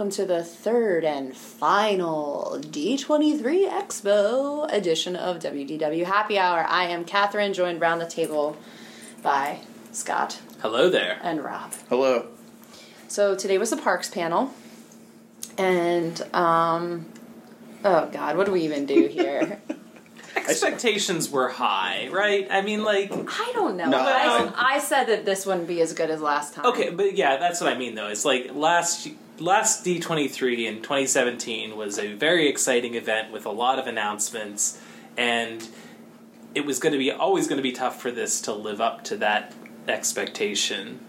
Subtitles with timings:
[0.00, 6.38] Hello, everyone, and welcome to the third and final D23 Expo edition of WDW Happy
[6.38, 6.64] Hour.
[6.66, 8.56] I am Catherine, joined round the table
[9.22, 9.58] by
[9.92, 11.18] Scott Hello there.
[11.22, 11.74] and Rob.
[11.90, 12.28] Hello.
[13.08, 14.54] So today was the parks panel,
[15.58, 17.04] and um,
[17.84, 19.60] oh god, what do we even do here?
[20.36, 22.48] Expectations were high, right?
[22.50, 23.90] I mean, like, I don't know.
[23.90, 23.98] No.
[23.98, 26.64] I, I said that this wouldn't be as good as last time.
[26.66, 28.08] okay, but yeah, that's what I mean, though.
[28.08, 29.06] It's like last
[29.40, 33.78] last D twenty three in twenty seventeen was a very exciting event with a lot
[33.78, 34.80] of announcements,
[35.16, 35.66] and
[36.54, 39.04] it was going to be always going to be tough for this to live up
[39.04, 39.52] to that
[39.88, 41.00] expectation.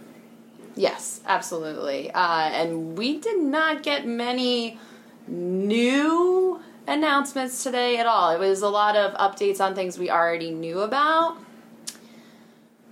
[0.76, 2.12] Yes, absolutely.
[2.12, 4.80] Uh, and we did not get many
[5.28, 8.32] new announcements today at all.
[8.32, 11.38] It was a lot of updates on things we already knew about.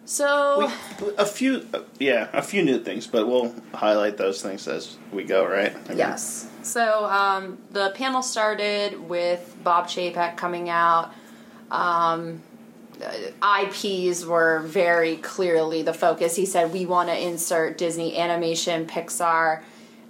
[0.09, 0.67] So,
[1.01, 4.97] We, a few, uh, yeah, a few new things, but we'll highlight those things as
[5.13, 5.71] we go, right?
[5.85, 6.49] I mean, yes.
[6.63, 11.13] So, um, the panel started with Bob Chapek coming out.
[11.69, 12.41] Um,
[13.43, 16.35] IPs were very clearly the focus.
[16.35, 19.61] He said, We want to insert Disney animation, Pixar,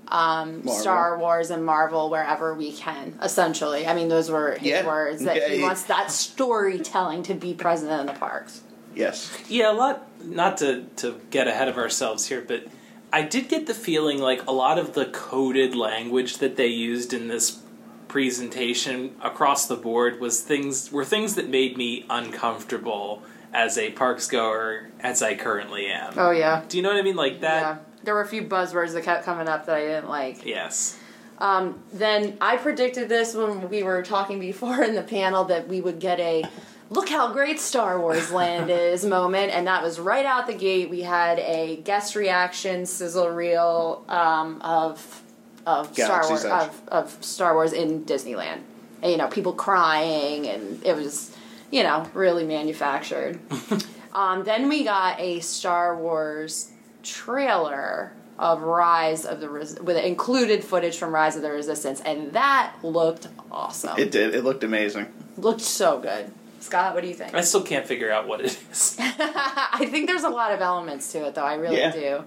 [0.07, 3.85] um, Star Wars, and Marvel wherever we can, essentially.
[3.85, 4.87] I mean, those were his Yeah.
[4.87, 8.61] words that Yeah, he- wants that storytelling to be present in the parks.
[8.95, 9.35] Yes.
[9.47, 10.05] Yeah, a lot.
[10.23, 12.67] Not to to get ahead of ourselves here, but
[13.11, 17.13] I did get the feeling like a lot of the coded language that they used
[17.13, 17.61] in this
[18.07, 23.23] presentation across the board was things were things that made me uncomfortable
[23.53, 26.13] as a parks goer as I currently am.
[26.17, 26.63] Oh, yeah.
[26.67, 27.15] Do you know what I mean?
[27.15, 27.39] Like yeah.
[27.39, 27.85] that.
[28.03, 30.45] There were a few buzzwords that kept coming up that I didn't like.
[30.45, 30.97] Yes.
[31.37, 35.81] Um, then I predicted this when we were talking before in the panel that we
[35.81, 36.43] would get a
[36.89, 40.89] look how great Star Wars Land is moment, and that was right out the gate.
[40.89, 45.23] We had a guest reaction sizzle reel um, of
[45.65, 48.61] of Star Wars of, of Star Wars in Disneyland.
[49.01, 51.35] And, you know, people crying, and it was
[51.71, 53.39] you know really manufactured.
[54.13, 56.71] um, then we got a Star Wars
[57.03, 62.33] trailer of Rise of the Res- with included footage from Rise of the Resistance, and
[62.33, 63.97] that looked awesome.
[63.99, 64.33] It did.
[64.33, 65.07] It looked amazing.
[65.37, 66.31] looked so good.
[66.59, 67.33] Scott, what do you think?
[67.33, 68.97] I still can't figure out what it is.
[68.99, 71.43] I think there's a lot of elements to it, though.
[71.43, 71.91] I really Yeah.
[71.91, 72.23] do.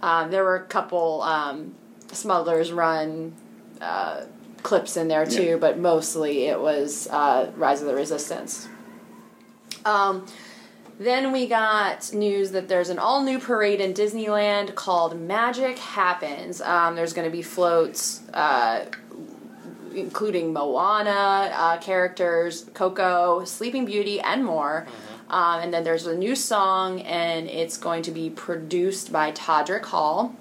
[0.00, 1.74] Um, there were a couple um,
[2.12, 3.34] Smugglers Run
[3.80, 4.22] uh,
[4.62, 5.56] clips in there too, Yeah.
[5.56, 8.68] but mostly it was uh, Rise of the Resistance.
[9.84, 10.26] Um,
[11.00, 16.60] then we got news that there's an all new parade in Disneyland called Magic Happens.
[16.60, 18.20] Um, there's going to be floats.
[18.34, 18.86] Uh,
[20.00, 24.86] including Moana uh, characters, Coco, Sleeping Beauty, and more.
[25.30, 29.84] Um, and then there's a new song, and it's going to be produced by Todrick
[29.84, 30.34] Hall.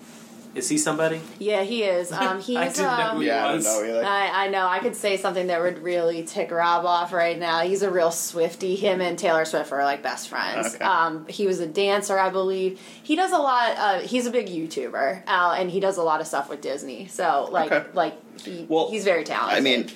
[0.55, 1.21] Is he somebody?
[1.39, 2.11] Yeah, he is.
[2.17, 2.57] Um, he's.
[2.57, 3.65] I didn't know um, who he Yeah, I was.
[3.65, 4.03] know either.
[4.03, 4.65] I, I know.
[4.67, 7.61] I could say something that would really tick Rob off right now.
[7.61, 8.75] He's a real Swifty.
[8.75, 10.75] Him and Taylor Swift are like best friends.
[10.75, 10.83] Okay.
[10.83, 12.79] Um, he was a dancer, I believe.
[13.03, 13.77] He does a lot.
[13.77, 17.07] Uh, he's a big YouTuber, uh, and he does a lot of stuff with Disney.
[17.07, 17.87] So like, Okay.
[17.93, 19.57] like he, Well, he's very talented.
[19.57, 19.91] I mean,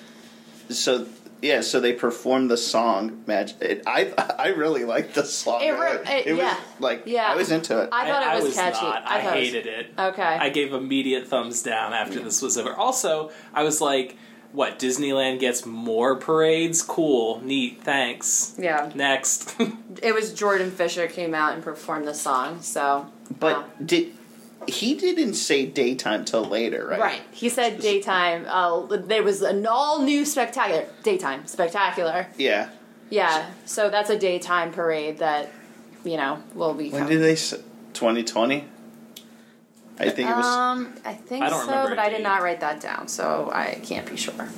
[0.69, 1.07] so
[1.41, 5.62] yeah, so they performed the song "Magic." It, I I really liked the song.
[5.62, 6.59] It re- it- was yeah.
[6.79, 7.28] like Yeah.
[7.31, 7.90] I was into it.
[7.91, 8.85] I thought it was, catchy.
[8.85, 9.03] Not.
[9.06, 9.88] I, thought it was- hated it.
[9.97, 10.22] Okay.
[10.24, 12.74] I gave immediate thumbs down after this was over.
[12.74, 14.18] Also, I was like,
[14.52, 14.78] "What?
[14.79, 16.81] Disneyland gets more parades?
[16.81, 18.91] Cool, neat, thanks." Yeah.
[18.96, 19.56] Next.
[20.02, 22.62] It was Jordan Fisher came out and performed the song.
[22.62, 23.08] So,
[23.40, 24.13] but did
[24.67, 26.99] he didn't say daytime till later, right?
[26.99, 27.22] right.
[27.31, 28.45] He said daytime.
[28.47, 32.27] Uh, there was an all new spectacular daytime spectacular.
[32.38, 32.69] Yeah.
[33.09, 33.49] Yeah.
[33.66, 35.51] So that's a daytime parade that
[36.03, 36.89] you know will be.
[36.89, 37.17] When coming.
[37.17, 37.57] did they say
[37.94, 38.66] 2020?
[39.99, 40.45] I think it was.
[40.45, 44.09] Um, I think I so, but I did not write that down, so I can't
[44.09, 44.49] be sure.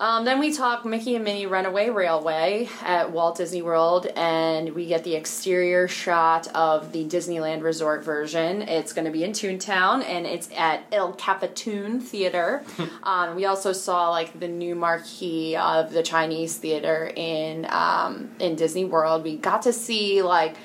[0.00, 4.86] Um, then we talk Mickey and Minnie Runaway Railway at Walt Disney World, and we
[4.86, 8.62] get the exterior shot of the Disneyland Resort version.
[8.62, 12.62] It's going to be in Toontown, and it's at El Capitan Theater.
[13.02, 18.54] um, we also saw like the new marquee of the Chinese theater in um, in
[18.54, 19.24] Disney World.
[19.24, 20.56] We got to see like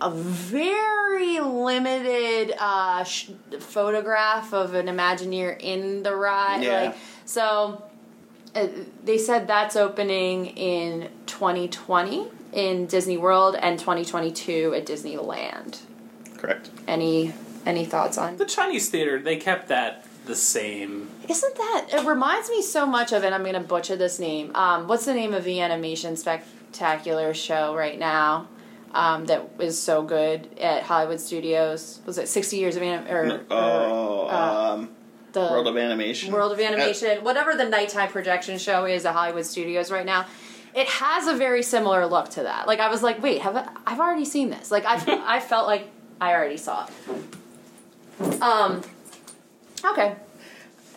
[0.00, 6.62] a very limited uh, sh- photograph of an Imagineer in the ride.
[6.62, 6.82] Yeah.
[6.82, 7.82] Like so,
[9.04, 15.80] they said that's opening in 2020 in Disney World and 2022 at Disneyland.
[16.36, 16.70] correct.
[16.86, 17.32] Any
[17.66, 18.36] any thoughts on?
[18.36, 21.08] the Chinese theater, they kept that the same.
[21.28, 21.86] Isn't that?
[21.92, 23.32] It reminds me so much of it.
[23.32, 24.54] I'm going to butcher this name.
[24.54, 28.48] Um, what's the name of the animation spectacular show right now?
[28.94, 32.00] um, that is so good at Hollywood Studios.
[32.06, 34.88] Was it 60 Years of Anim- or, Oh, or, uh, um,
[35.46, 36.32] the World of Animation.
[36.32, 40.26] World of Animation, whatever the nighttime projection show is at Hollywood Studios right now,
[40.74, 42.66] it has a very similar look to that.
[42.66, 44.70] Like I was like, wait, have I, I've already seen this?
[44.70, 44.96] Like I
[45.36, 45.90] I felt like
[46.20, 48.42] I already saw it.
[48.42, 48.82] Um.
[49.84, 50.16] Okay.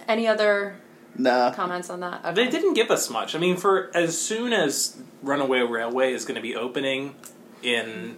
[0.07, 0.75] Any other
[1.15, 1.53] nah.
[1.53, 2.25] comments on that?
[2.25, 2.33] Okay.
[2.33, 3.35] They didn't give us much.
[3.35, 7.15] I mean, for as soon as Runaway Railway is going to be opening
[7.61, 8.17] in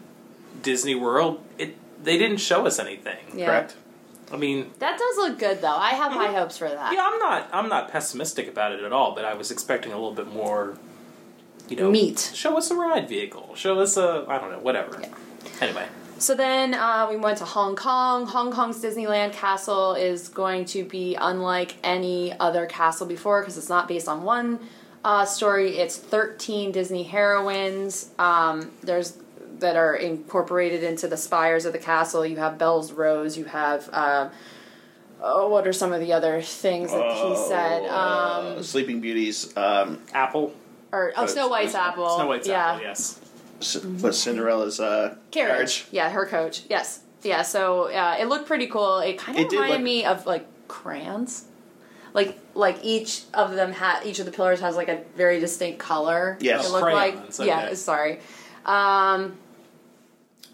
[0.61, 3.19] Disney World, it they didn't show us anything.
[3.35, 3.45] Yeah.
[3.47, 3.75] Correct.
[4.31, 5.75] I mean, That does look good though.
[5.75, 6.93] I have high hopes for that.
[6.93, 9.95] yeah, I'm not I'm not pessimistic about it at all, but I was expecting a
[9.95, 10.77] little bit more.
[11.69, 12.31] You know, Meat.
[12.33, 13.53] Show us a ride vehicle.
[13.55, 14.99] Show us a I don't know whatever.
[15.01, 15.09] Yeah.
[15.61, 15.87] Anyway,
[16.17, 18.25] So then uh, we went to Hong Kong.
[18.27, 23.69] Hong Kong's Disneyland Castle is going to be unlike any other castle before because it's
[23.69, 24.59] not based on one
[25.05, 25.77] uh, story.
[25.77, 28.09] It's 13 Disney heroines.
[28.19, 29.17] Um, there's
[29.63, 32.25] that are incorporated into the spires of the castle.
[32.25, 33.37] You have Belle's Rose.
[33.37, 34.29] You have uh,
[35.21, 37.85] oh, what are some of the other things that he said?
[37.89, 39.55] Uh, Um, Sleeping Beauties.
[39.57, 40.53] Um, Apple,
[40.91, 42.09] or oh, Snow White's apple.
[42.15, 42.73] Snow White's yeah.
[42.73, 42.83] apple.
[42.83, 43.19] Yes.
[43.59, 45.85] C- what Cinderella's uh, carriage.
[45.91, 46.63] Yeah, her coach.
[46.69, 46.99] Yes.
[47.23, 48.99] Yeah, so uh, it looked pretty cool.
[48.99, 51.45] It kind of It reminded look- me of like crayons.
[52.13, 55.79] Like like each of them had each of the pillars has like a very distinct
[55.79, 56.37] color.
[56.41, 56.67] Yes.
[56.67, 58.19] It looked Crayons, like yeah, sorry.
[58.65, 59.35] Um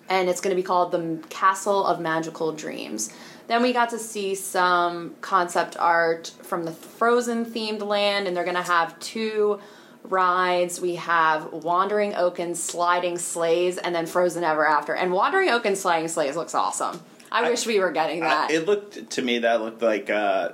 [0.10, 3.14] and it's going to be called the Castle of Magical Dreams.
[3.48, 8.44] Then we got to see some concept art from the Frozen themed land, and they're
[8.44, 9.60] going to have two
[10.04, 10.82] rides.
[10.82, 14.96] We have Wandering Oaken's Sliding Sleighs, and then Frozen Ever After.
[14.96, 17.02] And Wandering Oaken's Sliding Sleighs looks awesome.
[17.32, 18.50] I, I- wish we were getting that.
[18.50, 20.50] Uh, it looked to me that looked like uh,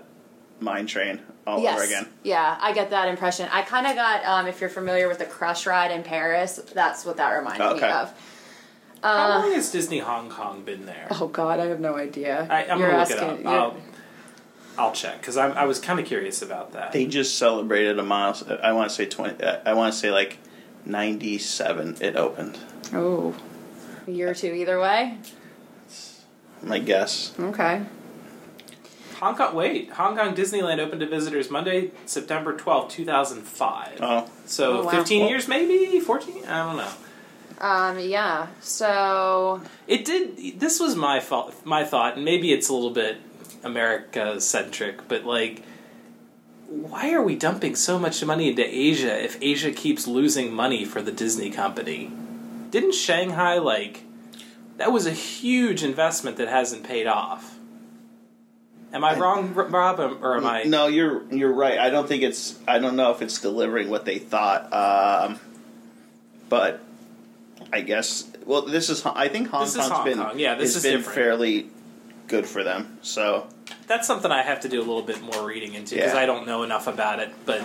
[0.59, 1.75] Mine Train all yes.
[1.75, 2.07] over again.
[2.23, 3.47] Yeah, I get that impression.
[3.51, 7.05] I kind of got, um, if you're familiar with the Crush ride in Paris, that's
[7.05, 8.13] what that reminded me of.
[9.05, 11.07] How long has Disney Hong Kong been there?
[11.11, 12.47] Oh God, I have no idea.
[12.49, 13.75] I, I'm You're gonna look asking- it up.
[14.77, 16.91] I'll, I'll check because I, I was kind of curious about that.
[16.91, 18.35] They just celebrated a mile.
[18.61, 19.41] I want to say twenty.
[19.43, 20.37] uh, I want to say like
[20.85, 21.97] ninety-seven.
[22.01, 22.57] It opened.
[22.93, 23.35] Oh,
[24.07, 25.17] a year or two either way.
[26.61, 27.33] My guess.
[27.39, 27.83] Okay.
[29.19, 29.55] Hong Kong.
[29.55, 33.97] Wait, Hong Kong Disneyland opened to visitors Monday, September twelfth, two thousand five.
[34.01, 34.91] Oh, So Oh, wow.
[34.91, 36.43] fifteen years, maybe fourteen.
[36.45, 36.91] I don't know.
[37.59, 37.99] Um.
[37.99, 38.47] Yeah.
[38.61, 39.61] So.
[39.87, 40.59] It did.
[40.59, 41.53] This was my fault.
[41.65, 43.17] My thought, and maybe it's a little bit
[43.63, 45.63] America centric, but like,
[46.67, 51.01] why are we dumping so much money into Asia if Asia keeps losing money for
[51.01, 52.11] the Disney company?
[52.69, 54.03] Didn't Shanghai like?
[54.77, 57.55] That was a huge investment that hasn't paid off.
[58.93, 60.63] Am I wrong, Rob, or am I?
[60.63, 61.77] no, you're you're right.
[61.77, 62.57] I don't think it's.
[62.67, 64.71] I don't know if it's delivering what they thought.
[64.71, 65.39] Um,
[66.47, 66.81] but
[67.75, 68.25] I guess.
[68.45, 69.05] Well, this is.
[69.05, 70.17] I think Hong This is Kong's Hong been.
[70.17, 70.39] Kong.
[70.39, 71.15] Yeah, this has is been different.
[71.15, 71.69] fairly
[72.27, 72.97] good for them.
[73.01, 73.47] So
[73.87, 76.19] That's something I have to do a little bit more reading into because Yeah.
[76.19, 77.31] I don't know enough about it.
[77.45, 77.61] But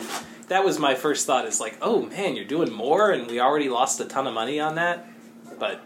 [0.48, 3.68] that was my first thought: is like, oh man, you're doing more, and we already
[3.68, 5.06] lost a ton of money on that.
[5.58, 5.80] But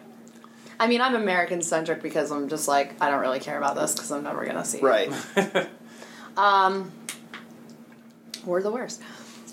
[0.80, 3.92] I mean, I'm American centric because I'm just like I don't really care about this
[3.94, 4.78] because I'm never gonna see.
[4.78, 4.82] it.
[4.82, 5.12] right.
[6.36, 6.90] Um.
[8.44, 9.00] We're the worst.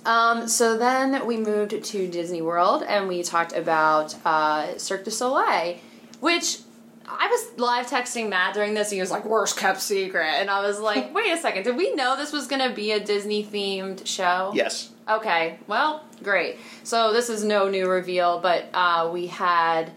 [0.05, 5.12] Um, so then we moved to Disney World and we talked about uh, Cirque du
[5.12, 5.77] Soleil,
[6.20, 6.60] which
[7.08, 8.89] I was live texting Matt during this.
[8.89, 11.75] And he was like, "Worst kept secret," and I was like, "Wait a second, did
[11.75, 14.89] we know this was going to be a Disney themed show?" yes.
[15.10, 16.58] Okay, well, great.
[16.84, 19.91] So this is no new reveal, but uh, we had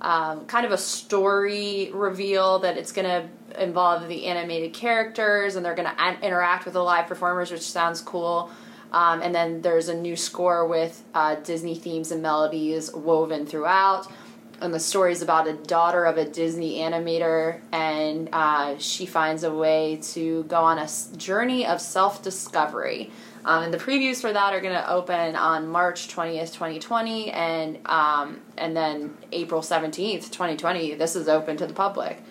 [0.00, 5.64] um, kind of a story reveal that it's going to involve the animated characters and
[5.64, 8.50] they're going to an- interact with the live performers, which sounds cool.
[8.92, 14.10] Um, and then there's a new score with uh, Disney themes and melodies woven throughout.
[14.60, 19.42] And the story is about a daughter of a Disney animator, and uh, she finds
[19.42, 23.10] a way to go on a journey of self discovery.
[23.42, 27.78] Um, and the previews for that are going to open on March 20th, 2020, and
[27.86, 30.94] um, and then April 17th, 2020.
[30.94, 32.22] This is open to the public.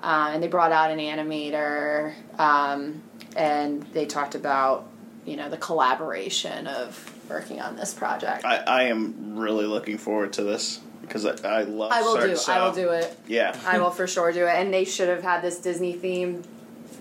[0.00, 3.02] Uh, and they brought out an animator, um,
[3.34, 4.88] and they talked about
[5.26, 8.44] you know the collaboration of working on this project.
[8.44, 11.92] I, I am really looking forward to this because I, I love.
[11.92, 12.36] I will Cirque, do.
[12.36, 13.18] so- I will do it.
[13.28, 13.54] Yeah.
[13.66, 14.50] I will for sure do it.
[14.54, 16.42] And they should have had this Disney theme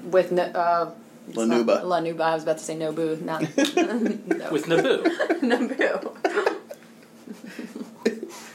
[0.03, 0.91] with no, uh,
[1.27, 1.83] it's not- La Nouba.
[1.83, 2.21] Lanuba.
[2.21, 4.51] I was about to say Nobu, not no.
[4.51, 5.03] with Naboo,
[5.41, 6.55] Naboo.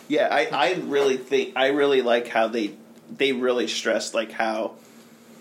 [0.09, 2.75] Yeah, I, I really think I really like how they
[3.17, 4.73] they really stressed like how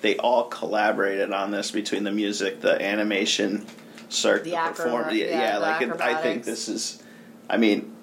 [0.02, 3.66] they all collaborated on this between the music, the animation,
[4.10, 5.14] Cirque, The the, acrobat- performance.
[5.14, 7.02] Yeah, yeah, yeah, like it, I think this is.
[7.50, 7.96] I mean,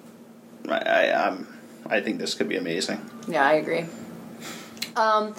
[0.67, 1.47] I, I um
[1.89, 3.07] I think this could be amazing.
[3.27, 3.85] Yeah, I agree.
[4.95, 5.35] Um,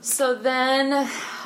[0.00, 0.92] so then,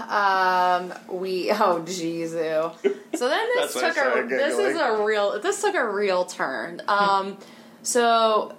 [0.09, 2.33] um, we oh Jesus.
[2.33, 5.89] So then this That's why I took a this is a real this took a
[5.89, 6.83] real turn.
[6.89, 7.39] Um,
[7.83, 8.57] so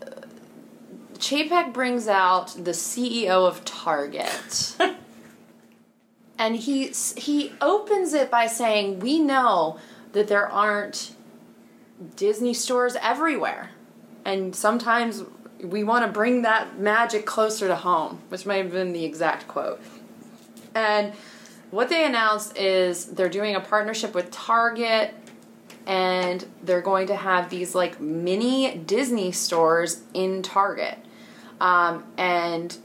[1.16, 4.76] Chapek brings out the CEO of Target.
[6.38, 6.88] and he
[7.18, 9.78] he opens it by saying, "We know
[10.12, 11.16] that there aren't
[12.16, 13.72] Disney stores everywhere,
[14.24, 15.24] and sometimes
[15.62, 19.48] we want to bring that magic closer to home," which might have been the exact
[19.48, 19.82] quote.
[20.74, 21.14] And
[21.72, 25.14] what they announced is they're doing a partnership with Target
[25.88, 30.98] and they're going to have these like mini Disney stores in Target.
[31.62, 32.76] Um, and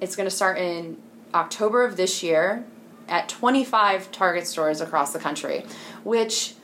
[0.00, 0.96] it's going to start in
[1.32, 2.64] October of this year
[3.08, 5.64] at 25 Target stores across the country,
[6.02, 6.54] which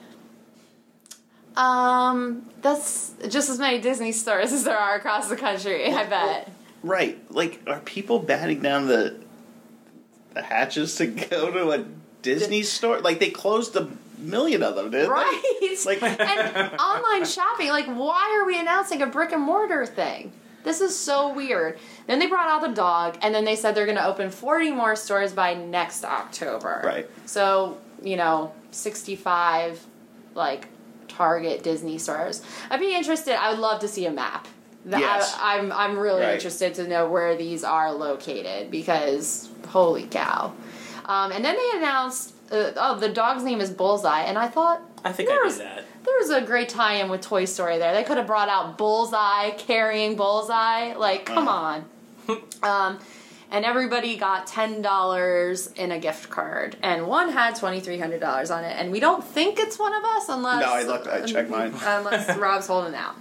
[1.56, 6.50] um that's just as many Disney stores as there are across the country, I bet.
[6.82, 7.18] Right.
[7.30, 9.16] Like, are people batting down the
[10.34, 11.84] the hatches to go to a
[12.22, 13.00] Disney store?
[13.00, 15.76] Like, they closed a million of them, didn't Right.
[15.86, 20.32] Like- and online shopping, like why are we announcing a brick and mortar thing?
[20.62, 21.78] This is so weird.
[22.06, 24.70] Then they brought out the dog and then they said they're going to open 40
[24.72, 26.82] more stores by next October.
[26.84, 27.10] Right.
[27.26, 29.84] So, you know, 65
[30.34, 30.68] like
[31.08, 32.42] Target Disney stores.
[32.70, 33.34] I'd be interested.
[33.40, 34.46] I would love to see a map.
[34.84, 35.36] The- Yes.
[35.40, 36.34] I, am I'm really Right.
[36.34, 40.52] interested to know where these are located because holy cow.
[41.06, 44.80] Um, and then they announced, uh, oh, the dog's name is Bullseye, and I thought
[45.04, 45.79] I think there I was, knew that.
[46.04, 47.92] There was a great tie-in with Toy Story there.
[47.92, 50.94] They could have brought out Bullseye carrying Bullseye.
[50.94, 51.84] Like, come on.
[52.62, 52.98] um,
[53.50, 58.20] and everybody got ten dollars in a gift card, and one had twenty three hundred
[58.20, 58.74] dollars on it.
[58.78, 61.74] And we don't think it's one of us unless No, I looked- I checked mine.
[61.82, 63.16] unless Rob's holding out.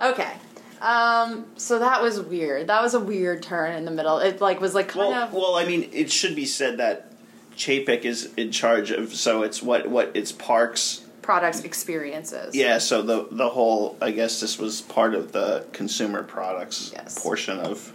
[0.00, 0.32] Okay.
[0.80, 2.66] Um, so that was weird.
[2.66, 4.18] That was a weird turn in the middle.
[4.18, 7.12] It like was like kind Well, of well, I mean, it should be said that
[7.56, 9.14] Chapek is in charge of.
[9.14, 11.02] So it's what what it's parks.
[11.24, 12.54] Products experiences.
[12.54, 12.78] Yeah.
[12.78, 13.96] So the the whole.
[14.00, 17.20] I guess this was part of the consumer products Yes.
[17.20, 17.92] portion of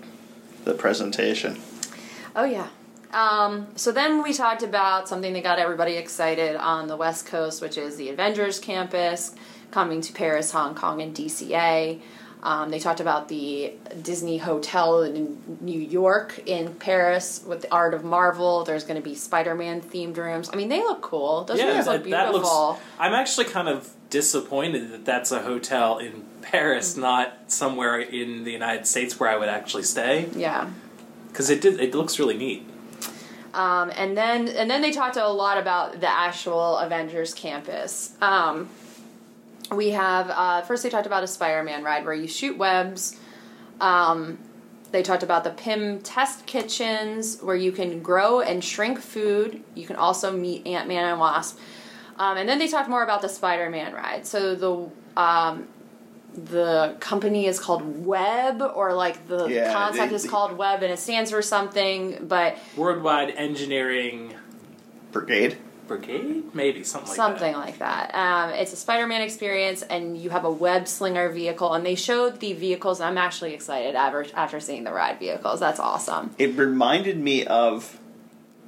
[0.66, 1.58] the presentation.
[2.36, 2.68] Oh yeah.
[3.14, 7.62] Um, so then we talked about something that got everybody excited on the West Coast,
[7.62, 9.34] which is the Avengers campus
[9.72, 12.00] coming to Paris, Hong Kong, and DCA.
[12.42, 17.94] Um, they talked about the Disney Hotel in New York, in Paris, with the Art
[17.94, 18.64] of Marvel.
[18.64, 20.50] There's going to be Spider-Man themed rooms.
[20.52, 21.44] I mean, they look cool.
[21.44, 22.80] Those rooms look beautiful.
[22.98, 27.02] I'm actually kind of disappointed that that's a hotel in Paris, Mm.
[27.02, 30.30] not somewhere in the United States where I would actually stay.
[30.34, 30.70] yeah.
[31.28, 31.80] Because it did.
[31.80, 32.66] It looks really neat.
[33.54, 38.14] Um, and then and then they talked a lot about the actual Avengers campus.
[38.22, 38.70] Um,
[39.76, 43.18] we have uh, first they talked about a Spider-Man ride where you shoot webs.
[43.80, 44.38] Um,
[44.92, 49.64] they talked about the Pym test kitchens where you can grow and shrink food.
[49.76, 51.60] You can also meet Ant Man and Wasp.
[52.18, 54.26] Um, and then they talked more about the Spider-Man ride.
[54.26, 54.90] So the
[55.22, 55.68] um,
[56.34, 60.92] the company is called Web, or like the Yeah, concept they- is called Web, and
[60.92, 62.26] it stands for something.
[62.28, 64.34] But Worldwide Engineering
[65.12, 65.58] Brigade.
[65.90, 67.58] Brigade, maybe something like something that.
[67.60, 68.16] like that.
[68.16, 72.40] Um, it's a Spider-Man experience, and you have a web slinger vehicle, and they showed
[72.40, 73.02] the vehicles.
[73.02, 75.60] I'm actually excited after after seeing the ride vehicles.
[75.60, 76.34] That's awesome.
[76.38, 78.00] It reminded me of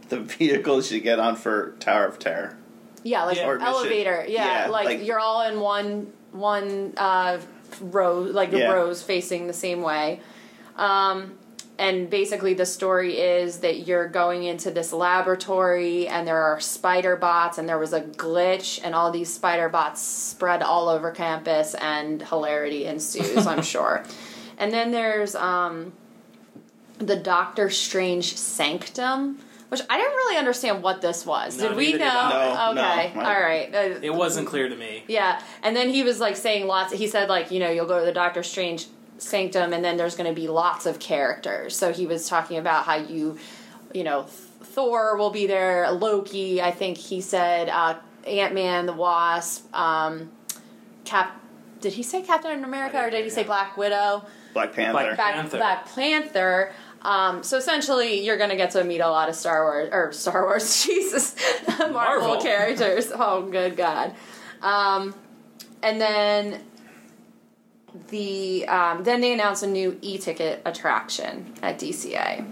[0.10, 2.58] the vehicles you get on for Tower of Terror.
[3.04, 3.58] Yeah, like Yeah.
[3.62, 4.26] Elevator.
[4.28, 7.38] Yeah, Yeah, like, like- you're all in one one uh,
[7.80, 8.72] row, like Yeah.
[8.72, 10.20] rows facing the same way.
[10.76, 11.38] Um,
[11.82, 17.16] and basically, the story is that you're going into this laboratory, and there are spider
[17.16, 21.74] bots, and there was a glitch, and all these spider bots spread all over campus,
[21.76, 23.48] and hilarity ensues.
[23.48, 24.04] I'm sure.
[24.60, 25.94] And then there's um,
[27.00, 29.40] the Doctor Strange Sanctum.
[29.70, 31.58] Which I didn't really understand what this was.
[31.58, 31.98] No, Did we know?
[32.00, 33.22] did No, okay, no.
[33.22, 33.74] all right.
[33.74, 35.04] Uh, It wasn't clear to me.
[35.08, 36.92] yeah, and then he was like saying lots.
[36.92, 38.88] He said like you know you'll go to the Doctor Strange
[39.22, 41.76] sanctum, and then there's going to be lots of characters.
[41.76, 43.38] So he was talking about how you,
[43.94, 46.62] you know, Thor will be there, Loki.
[46.62, 50.32] I think he said uh, Ant Man, the Wasp, um,
[51.06, 51.40] Cap.
[51.82, 54.24] Did he say Captain America or did he say Black Widow?
[54.54, 54.92] Black Panther.
[54.94, 55.58] Black Black Panther.
[55.58, 56.74] Black Panther.
[57.02, 60.12] Um, so essentially, you're going to get to meet a lot of Star Wars or
[60.14, 61.36] Star Wars, Jesus,
[61.68, 62.42] Marvel, Marvel.
[62.42, 63.12] characters.
[63.14, 64.14] Oh, good God!
[64.62, 65.16] Um,
[65.82, 66.62] and then
[68.10, 72.46] the um, then they announced a new e-ticket attraction at DCA.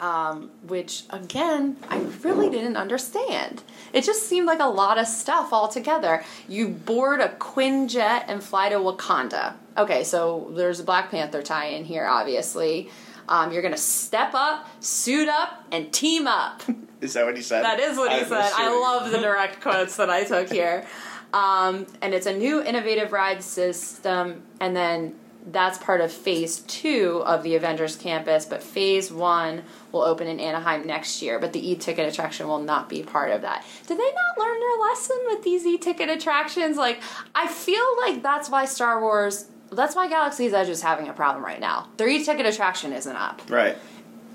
[0.00, 3.62] um, which again I really didn't understand.
[3.92, 6.24] It just seemed like a lot of stuff all together.
[6.48, 9.54] You board a Quinjet and fly to Wakanda.
[9.76, 12.90] Okay, so there's a Black Panther tie in here, obviously.
[13.28, 16.62] Um, you're gonna step up, suit up, and team up.
[17.00, 17.62] Is that what he said?
[17.64, 18.52] That is what he I'm said.
[18.54, 20.86] I love the direct quotes that I took here.
[21.34, 25.16] Um, and it's a new innovative ride system, and then
[25.50, 28.46] that's part of phase two of the Avengers campus.
[28.46, 32.60] But phase one will open in Anaheim next year, but the e ticket attraction will
[32.60, 33.64] not be part of that.
[33.86, 36.76] Did they not learn their lesson with these e ticket attractions?
[36.76, 37.02] Like,
[37.34, 39.46] I feel like that's why Star Wars.
[39.72, 41.88] That's why Galaxy's Edge is having a problem right now.
[41.96, 43.76] Their e-ticket attraction isn't up, Right.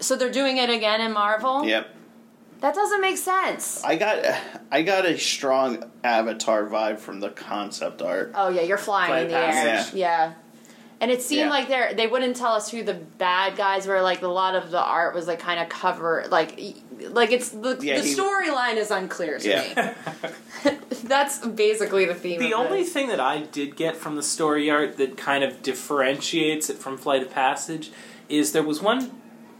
[0.01, 1.63] so they're doing it again in Marvel.
[1.63, 1.87] Yep.
[2.61, 3.83] That doesn't make sense.
[3.83, 4.23] I got
[4.71, 8.31] I got a strong Avatar vibe from the concept art.
[8.35, 9.51] Oh yeah, you're flying Flight in the air.
[9.51, 9.93] Passage.
[9.95, 10.33] Yeah.
[11.01, 11.49] And it seemed Yeah.
[11.49, 14.01] like they they wouldn't tell us who the bad guys were.
[14.01, 16.59] Like a lot of the art was like kind of cover like
[16.99, 19.93] like it's the Yeah, the storyline is unclear to Yeah.
[20.65, 20.69] me.
[21.03, 22.39] That's basically the theme.
[22.39, 22.91] The of only this.
[22.91, 26.97] thing that I did get from the story art that kind of differentiates it from
[26.97, 27.91] Flight of Passage
[28.27, 29.11] is there was one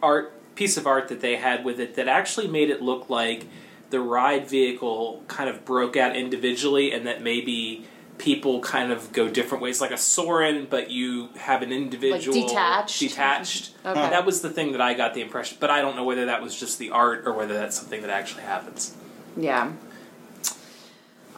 [0.04, 3.48] art piece of art that they had with it that actually made it look like
[3.92, 7.86] the ride vehicle kind of broke out individually and that maybe
[8.18, 13.00] people kind of go different ways like a Soarin' but you have an individual detached?
[13.00, 13.72] detached.
[13.86, 14.10] Okay.
[14.10, 16.42] That was the thing that I got the impression but I don't know whether that
[16.42, 18.94] was just the art or whether that's something that actually happens.
[19.38, 19.72] Yeah.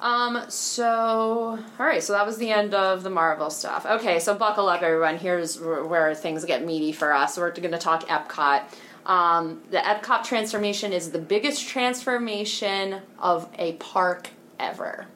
[0.01, 3.85] Um, so, alright, so that was the end of the Marvel stuff.
[3.85, 5.19] Okay, so buckle up, everyone.
[5.19, 7.37] Here's where things get meaty for us.
[7.37, 8.63] We're going to talk Epcot.
[9.05, 14.29] Um, the Epcot transformation is the biggest transformation of a park
[14.59, 15.07] ever.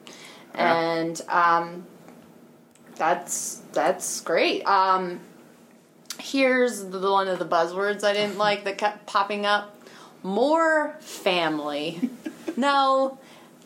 [0.54, 0.76] Yeah.
[0.76, 1.86] And, um,
[2.96, 4.64] that's, that's great.
[4.64, 5.20] Um,
[6.18, 9.72] here's the one of the buzzwords I didn't like that kept popping up.
[10.22, 12.10] More family.
[12.56, 13.18] no,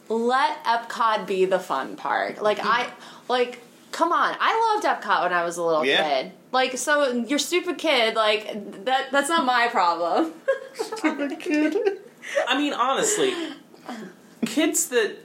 [0.09, 2.43] let Epcot be the fun park.
[2.43, 2.91] Like I
[3.29, 3.61] like
[3.93, 4.37] come on.
[4.39, 6.03] I loved Epcot when I was a little Yeah.
[6.03, 6.33] kid.
[6.53, 10.33] Like so your stupid kid, like that that's not my problem.
[10.75, 11.77] Stupid kid.
[12.49, 13.33] I mean, honestly,
[14.47, 15.17] kids that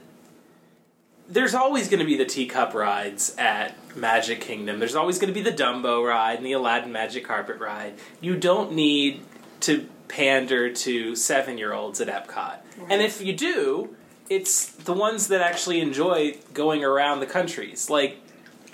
[1.28, 4.78] there's always going to be the teacup rides at Magic Kingdom.
[4.78, 7.94] There's always going to be the Dumbo ride and the Aladdin Magic Carpet ride.
[8.20, 9.22] You don't need
[9.60, 12.58] to pander to seven year olds at Epcot.
[12.88, 13.96] And if you do,
[14.28, 17.90] it's the ones that actually enjoy going around the countries.
[17.90, 18.18] Like,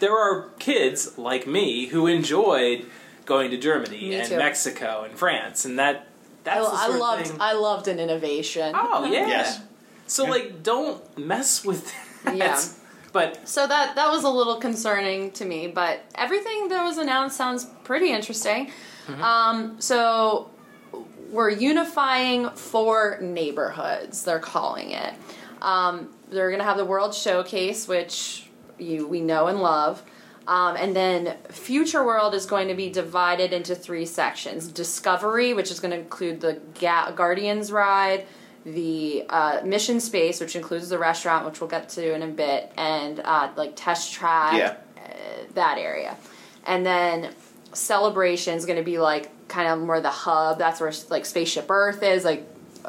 [0.02, 2.84] there are kids like me who enjoyed
[3.24, 4.36] going to Germany Me and too.
[4.36, 6.06] Mexico and France, and that
[6.44, 8.74] that's the I, I sort of loved thing- I loved an innovation.
[8.76, 9.26] Oh yeah.
[9.28, 9.60] Yes.
[10.08, 11.90] So like, don't mess with
[12.24, 12.36] that.
[12.36, 12.60] Yeah.
[13.12, 17.36] But So that that was a little concerning to me, but everything that was announced
[17.36, 18.70] sounds pretty interesting.
[19.20, 20.50] Um, so
[21.30, 24.24] we're unifying four neighborhoods.
[24.24, 25.14] They're calling it.
[25.60, 28.41] Um, they're going to have the World Showcase, which
[28.78, 30.02] you we know and love.
[30.46, 35.70] Um, and then Future World is going to be divided into three sections: Discovery, which
[35.70, 38.26] is going to include the Ga- Guardians ride,
[38.64, 42.72] the uh, Mission Space, which includes the restaurant, which we'll get to in a bit,
[42.76, 44.76] and uh, like Test Track, Yeah.
[44.96, 46.16] uh, that area.
[46.66, 47.30] And then
[47.72, 50.58] Celebration is going to be like kind of more the hub.
[50.58, 52.46] That's where like Spaceship Earth is, like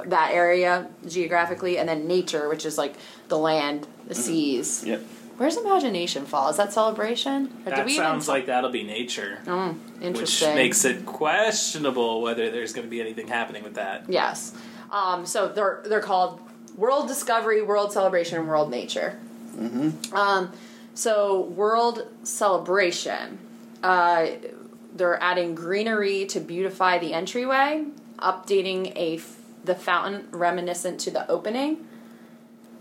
[0.07, 1.77] that area geographically.
[1.77, 2.95] And then Nature, which is like
[3.27, 4.83] the land, the seas.
[4.85, 5.03] Yep.
[5.37, 6.49] Where's Imagination Fall?
[6.49, 7.51] Is that Celebration?
[7.65, 9.69] Or that even- sounds like that'll be nature, Oh,
[10.01, 14.05] which makes it questionable whether there's going to be anything happening with that.
[14.07, 14.53] Yes.
[14.91, 16.39] Um, so they're they're called
[16.77, 19.17] World Discovery, World Celebration, and World Nature.
[19.57, 20.15] Mm-hmm.
[20.15, 20.51] Um,
[20.93, 23.39] so World Celebration,
[23.81, 24.27] uh,
[24.95, 27.85] they're adding greenery to beautify the entryway,
[28.19, 31.87] updating a f- the fountain reminiscent to the opening.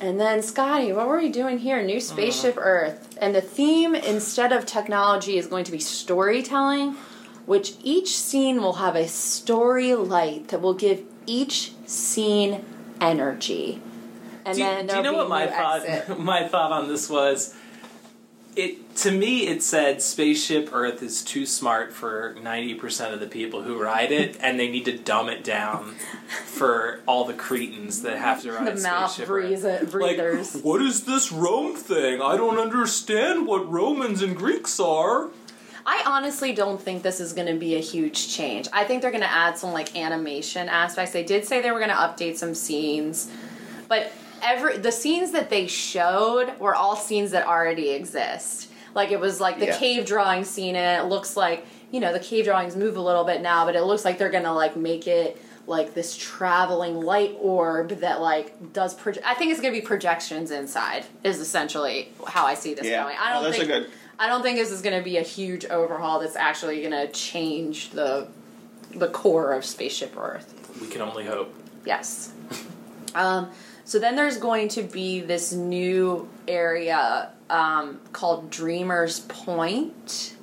[0.02, 1.80] And then Scotty, what were we doing here?
[1.80, 2.62] New spaceship mm.
[2.62, 6.96] Earth, and the theme instead of technology is going to be storytelling,
[7.46, 12.64] which each scene will have a story light that will give each scene
[13.00, 13.80] energy.
[14.44, 15.86] And do then do you know what my thought?
[15.86, 16.18] exit.
[16.18, 17.54] My thought on this was,
[18.54, 23.26] it to me it said spaceship Earth is too smart for ninety percent of the
[23.26, 25.94] people who ride it, and they need to dumb it down
[26.46, 29.90] for all the cretins that have to ride The mouth spaceship breathe- Earth.
[29.90, 30.54] breathers.
[30.56, 32.20] Like, what is this Rome thing?
[32.20, 35.30] I don't understand what Romans and Greeks are.
[35.84, 38.68] I honestly don't think this is going to be a huge change.
[38.72, 41.12] I think they're going to add some like animation aspects.
[41.12, 43.28] They did say they were going to update some scenes,
[43.88, 48.68] but every the scenes that they showed were all scenes that already exist.
[48.94, 49.78] Like it was like the Yeah.
[49.78, 53.24] cave drawing scene, and it looks like you know the cave drawings move a little
[53.24, 57.00] bit now, but it looks like they're going to like make it like this traveling
[57.00, 62.10] light orb that like does proje- I think it's gonna be projections inside is essentially
[62.26, 63.04] how I see this Yeah.
[63.04, 63.16] going.
[63.16, 65.22] I Oh, don't that's a think good- I don't think this is gonna be a
[65.22, 68.26] huge overhaul that's actually gonna change the
[68.94, 70.52] the core of Spaceship Earth.
[70.80, 71.54] We can only hope.
[71.86, 72.32] Yes.
[73.14, 73.48] um,
[73.92, 80.34] so then there's going to be this new area um, called Dreamer's Point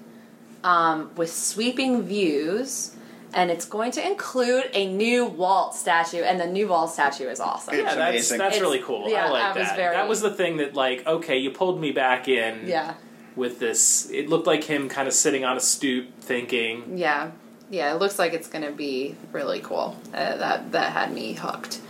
[0.63, 2.95] um, with sweeping views.
[3.33, 7.39] And it's going to include a new Walt statue, and the new Walt statue is
[7.39, 7.73] awesome.
[7.73, 8.37] It's yeah, that's amazing.
[8.37, 9.09] that's It's- really cool.
[9.09, 9.75] yeah, I like I was that.
[9.75, 12.67] very- That was the thing that like okay, you pulled me back in.
[12.67, 12.93] Yeah,
[13.35, 16.99] With this, it looked like him kind of sitting on a stoop, thinking.
[16.99, 17.31] yeah,
[17.71, 17.95] yeah.
[17.95, 19.97] It looks like it's going to be really cool.
[20.13, 21.81] Uh, that that had me hooked.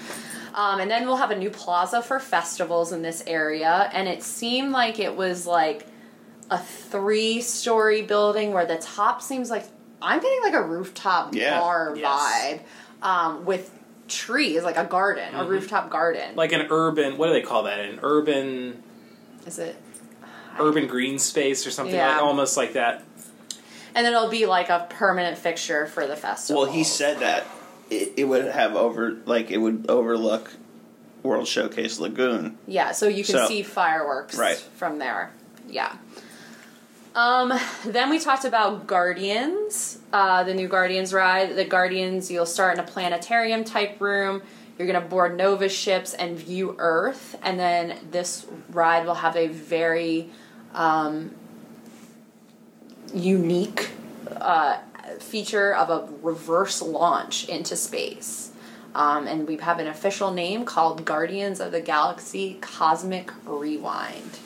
[0.53, 4.23] Um, and then we'll have a new plaza for festivals in this area, and it
[4.23, 5.87] seemed like it was like
[6.49, 9.65] a three-story building where the top seems like
[10.01, 11.59] I'm getting like a rooftop Yeah.
[11.59, 12.63] bar Yes.
[13.01, 13.69] vibe um, with
[14.07, 16.35] trees, like a garden, a rooftop garden.
[16.35, 17.79] Like an urban, what do they call that?
[17.79, 18.81] An urban,
[19.45, 19.75] Is it?
[20.59, 22.13] urban green space or something Yeah.
[22.13, 23.03] like almost like that.
[23.95, 26.63] And then it'll be like a permanent fixture for the festival.
[26.63, 27.45] Well, he said that
[27.89, 30.53] it, it would have over like it would overlook
[31.23, 32.57] World Showcase Lagoon.
[32.67, 34.57] Yeah, so you can So- see fireworks Right.
[34.57, 35.31] from there.
[35.67, 35.93] Yeah.
[37.15, 37.51] Um,
[37.85, 41.55] then we talked about Guardians, uh, the new Guardians ride.
[41.55, 44.41] The Guardians, you'll start in a planetarium type room.
[44.77, 47.35] You're going to board Nova ships and view Earth.
[47.43, 50.29] And then this ride will have a very
[50.73, 51.31] um,
[53.13, 53.89] unique
[54.39, 54.77] uh,
[55.19, 58.51] feature of a reverse launch into space.
[58.95, 64.39] Um, and we have an official name called Guardians of the Galaxy Cosmic Rewind.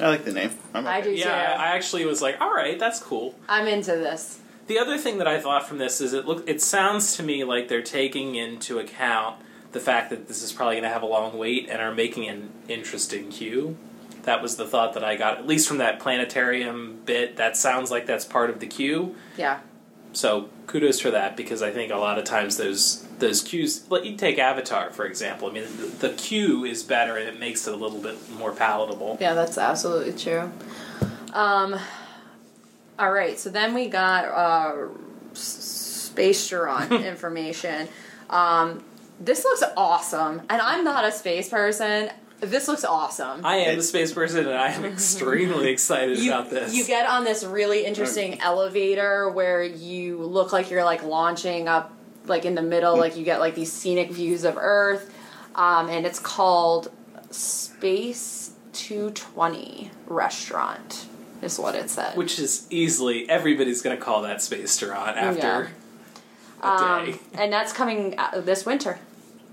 [0.00, 0.50] I like the name.
[0.72, 1.30] I'm I do Yeah, too.
[1.30, 3.34] I I actually was like, all right, that's cool.
[3.48, 4.40] I'm into this.
[4.66, 7.44] The other thing that I thought from this is it look it sounds to me
[7.44, 9.36] like they're taking into account
[9.72, 12.28] the fact that this is probably going to have a long wait and are making
[12.28, 13.76] an interesting queue.
[14.22, 17.36] That was the thought that I got, at least from that planetarium bit.
[17.36, 19.16] That sounds like that's part of the queue.
[19.36, 19.60] Yeah.
[20.12, 23.88] So kudos for that because I think a lot of times those those cues.
[23.90, 25.48] Like you take Avatar for example.
[25.48, 28.52] I mean, the, the queue is better and it makes it a little bit more
[28.52, 29.18] palatable.
[29.20, 30.50] Yeah, that's absolutely true.
[31.32, 31.78] Um,
[32.98, 34.88] all right, so then we got uh,
[35.32, 37.88] Space Geron information.
[38.28, 38.84] Um,
[39.18, 42.10] this looks awesome, and I'm not a space person.
[42.42, 43.46] This looks awesome.
[43.46, 46.74] I am the space person and I am extremely excited you, about this.
[46.74, 51.92] you get on this really interesting elevator where you look like you're like launching up
[52.26, 55.14] like in the middle like you get like these scenic views of earth
[55.54, 56.90] um, and it's called
[57.30, 61.06] space 220 restaurant
[61.42, 65.70] is what it said Which is easily everybody's going to call that space restaurant after
[66.60, 67.18] a um, day.
[67.34, 68.98] and that's coming uh, this winter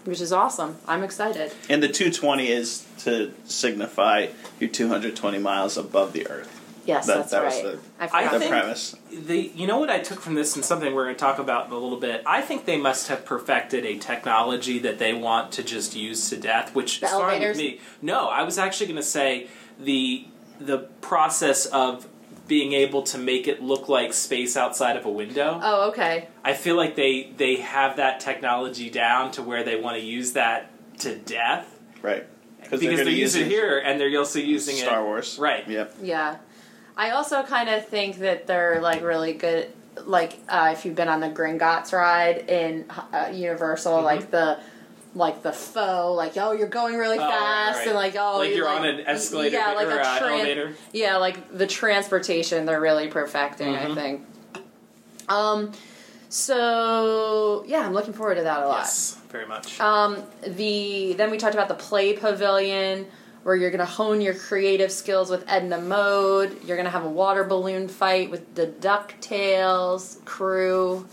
[0.09, 4.27] which is awesome i'm excited And the 220 is to signify
[4.59, 6.49] you're 220 miles above the Earth.
[6.85, 7.79] yes That- that's that was right the-
[8.15, 8.27] I I.
[8.31, 8.95] The think- premise.
[9.11, 11.67] The you know what I took from this and something we're going to talk about
[11.67, 12.23] in a little bit.
[12.25, 16.37] I think they must have perfected a technology that they want to just use to
[16.37, 17.13] death, which The is
[17.49, 17.79] with me.
[18.01, 19.47] No, I was actually going to say
[19.79, 20.25] the
[20.59, 22.07] the process of
[22.49, 25.59] being able to make it look like space outside of a window.
[25.63, 29.95] oh okay I feel like they they have that technology down to where they want
[29.97, 32.25] to use that to death Right.
[32.61, 35.37] because they're, gonna using it here and they're also using Star it Star Wars.
[35.39, 35.65] right.
[35.67, 35.95] Yep.
[36.01, 36.37] Yeah.
[36.97, 39.71] I also kind of think that they're like really good.
[40.05, 44.05] Like uh, if you've been on the Gringotts ride in uh, Universal, Mm-hmm.
[44.05, 44.59] like the
[45.15, 47.87] like the faux, like oh you're going really Oh, fast, right.
[47.87, 50.19] and like oh Like you, you're like, on an escalator yeah, like or, a uh,
[50.21, 50.73] elevator.
[50.93, 53.73] Yeah, like the transportation, they're really perfecting.
[53.73, 53.91] Mhm.
[53.91, 54.21] I think.
[55.27, 55.71] Um.
[56.29, 58.77] So yeah, I'm looking forward to that a lot.
[58.81, 59.79] Yes, very much.
[59.79, 63.07] Um, the then we talked about the play pavilion
[63.43, 66.63] where you're gonna hone your creative skills with Edna Mode.
[66.63, 71.07] You're gonna have a water balloon fight with the Ducktales crew.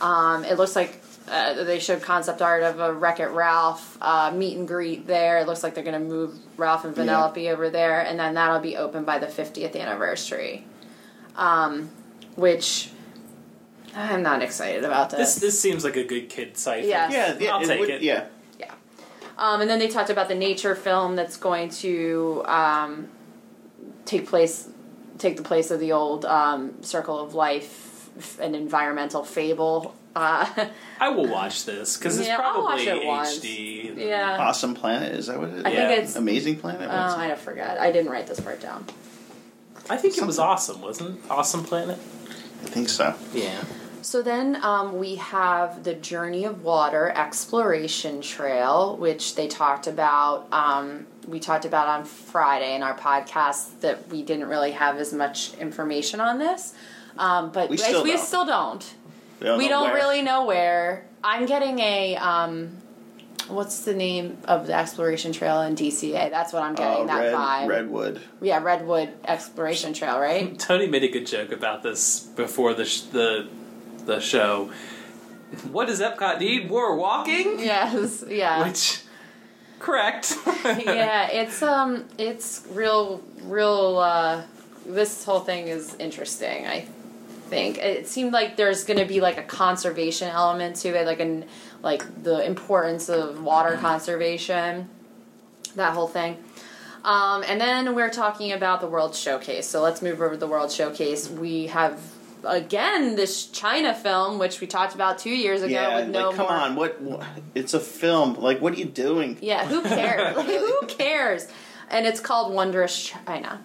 [0.00, 4.30] Um, it looks like uh, they showed concept art of a Wreck It Ralph uh,
[4.34, 5.38] meet and greet there.
[5.38, 8.76] It looks like they're gonna move Ralph and Vanellope over there, and then that'll be
[8.76, 10.64] open by the 50th anniversary.
[11.36, 11.90] Um,
[12.36, 12.90] which
[13.94, 16.84] I'm not excited about This this seems like a good kid site.
[16.84, 17.12] Yes.
[17.12, 18.02] Yeah, yeah, I'll it take would- it.
[18.02, 18.26] Yeah.
[19.36, 23.08] Um, and then they talked about the nature film that's going to um,
[24.04, 24.68] take place,
[25.18, 29.96] take the place of the old um, Circle of Life, f- an environmental fable.
[30.14, 30.46] Uh,
[31.00, 33.38] I will watch this because it's Yeah, I'll probably watch it once.
[33.40, 33.96] HD.
[33.96, 34.36] yeah.
[34.38, 35.64] Awesome Planet, is that what it is?
[35.64, 35.88] I Yeah.
[35.88, 36.16] think it's.
[36.16, 36.88] Amazing Planet?
[36.90, 37.78] Oh, What's- I forgot.
[37.78, 38.86] I didn't write this part down.
[39.90, 41.30] I think it was awesome, wasn't it?
[41.30, 41.98] Awesome Planet.
[42.62, 43.14] I think so.
[43.34, 43.62] Yeah.
[44.00, 50.46] So then um, we have the Journey of Water Exploration Trail, which they talked about.
[50.52, 55.12] Um, we talked about on Friday in our podcast that we didn't really have as
[55.12, 56.74] much information on this,
[57.18, 58.20] um, but We still we don't.
[58.24, 58.94] still don't.
[59.40, 59.94] Don't we know don't where.
[59.94, 61.06] really know where.
[61.22, 62.76] I'm getting a um,
[63.48, 66.30] what's the name of the exploration trail in DCA?
[66.30, 67.04] That's what I'm getting.
[67.04, 67.68] Oh, that red, vibe.
[67.68, 68.20] Redwood.
[68.40, 70.58] Yeah, Redwood Exploration Trail, right?
[70.58, 73.48] Tony made a good joke about this before the sh- the
[74.06, 74.70] the show.
[75.70, 76.68] What does Epcot need?
[76.68, 77.58] More walking?
[77.60, 78.24] yes.
[78.28, 78.66] Yeah.
[78.66, 79.02] Which,
[79.78, 80.34] correct.
[80.64, 83.98] yeah, it's um, it's real, real.
[83.98, 84.42] uh
[84.86, 86.66] This whole thing is interesting.
[86.66, 86.86] I
[87.54, 91.20] think it seemed like there's going to be like a conservation element to it, like
[91.20, 91.46] an
[91.82, 94.88] like the importance of water conservation,
[95.76, 96.36] that whole thing.
[97.04, 99.66] Um, and then we're talking about the World Showcase.
[99.66, 101.28] So let's move over to the World Showcase.
[101.28, 102.00] We have
[102.44, 105.72] again this China film, which we talked about two years ago.
[105.72, 106.56] Yeah, with no like come more.
[106.56, 107.26] on, what, what?
[107.54, 108.34] It's a film.
[108.34, 109.38] Like, what are you doing?
[109.40, 110.36] Yeah, who cares?
[110.36, 111.46] like, who cares?
[111.90, 113.62] And it's called Wondrous China.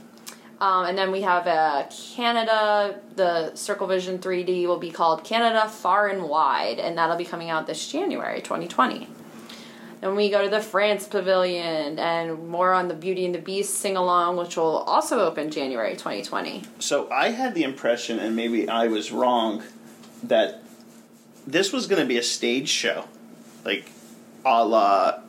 [0.61, 2.99] Um, and then we have uh, Canada.
[3.15, 7.49] The Circle Vision 3D will be called Canada Far and Wide, and that'll be coming
[7.49, 9.07] out this January 2020.
[10.01, 13.75] Then we go to the France Pavilion, and more on the Beauty and the Beast
[13.75, 16.63] sing along, which will also open January 2020.
[16.79, 19.63] So I had the impression, and maybe I was wrong,
[20.23, 20.61] that
[21.47, 23.05] this was going to be a stage show,
[23.63, 23.89] like
[24.45, 25.19] a la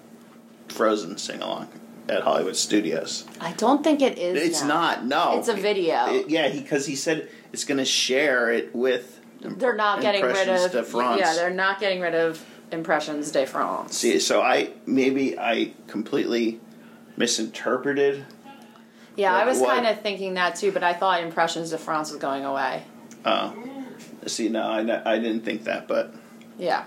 [0.68, 1.68] Frozen sing along
[2.10, 3.24] at Hollywood Studios.
[3.40, 4.42] I don't think it is.
[4.42, 4.68] It's now.
[4.68, 5.04] not.
[5.06, 6.12] No, It's a video.
[6.12, 9.20] It- yeah, because he, said it's going to share it with.
[9.40, 10.72] They're not getting rid Impressions of.
[10.72, 11.20] de France.
[11.20, 13.96] Yeah, they're not getting rid of Impressions de France.
[13.96, 16.60] See, so I maybe I completely
[17.16, 18.26] misinterpreted.
[19.16, 22.20] Yeah, I was kind of thinking that too, but I thought Impressions de France was
[22.20, 22.84] going away.
[23.24, 23.52] Uh,
[24.26, 26.14] see, no, I, I didn't think that, but
[26.58, 26.84] Yeah.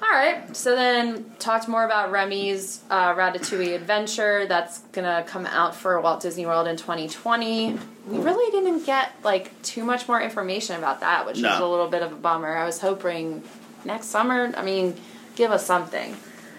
[0.00, 4.46] All right, so then talked more about Remy's uh, Ratatouille Adventure.
[4.46, 7.76] That's gonna come out for Walt Disney World in 2020.
[8.06, 11.66] We really didn't get like too much more information about that, which is No.
[11.66, 12.56] a little bit of a bummer.
[12.56, 13.42] I was hoping
[13.84, 14.52] next summer.
[14.56, 14.94] I mean,
[15.36, 16.16] give us something.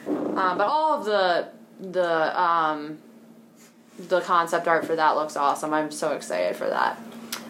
[0.07, 1.47] Uh, but all of the
[1.79, 2.97] the um,
[4.09, 5.73] the concept art for that looks awesome.
[5.73, 7.01] I'm so excited for that.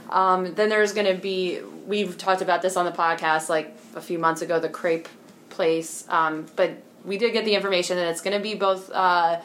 [0.09, 4.01] Um, then there's going to be, we've talked about this on the podcast like a
[4.01, 5.07] few months ago, the crepe
[5.59, 6.05] place.
[6.07, 6.71] Um, but
[7.03, 9.41] we did get the information that it's going to be both uh,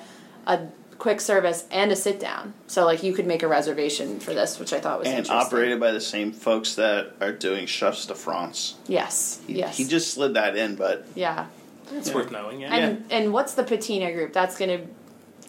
[0.46, 0.60] a
[0.98, 2.54] quick service and a sit down.
[2.68, 5.36] So, like, you could make a reservation for this, which I thought was and interesting.
[5.36, 8.76] operated by the same folks that are doing Chefs de France.
[8.86, 9.40] Yes.
[9.48, 9.76] He, yes.
[9.76, 11.46] he just slid that in, but yeah.
[11.90, 12.14] It's Yeah.
[12.14, 12.74] worth knowing, yeah.
[12.76, 14.32] And and what's the patina group?
[14.32, 14.86] That's going to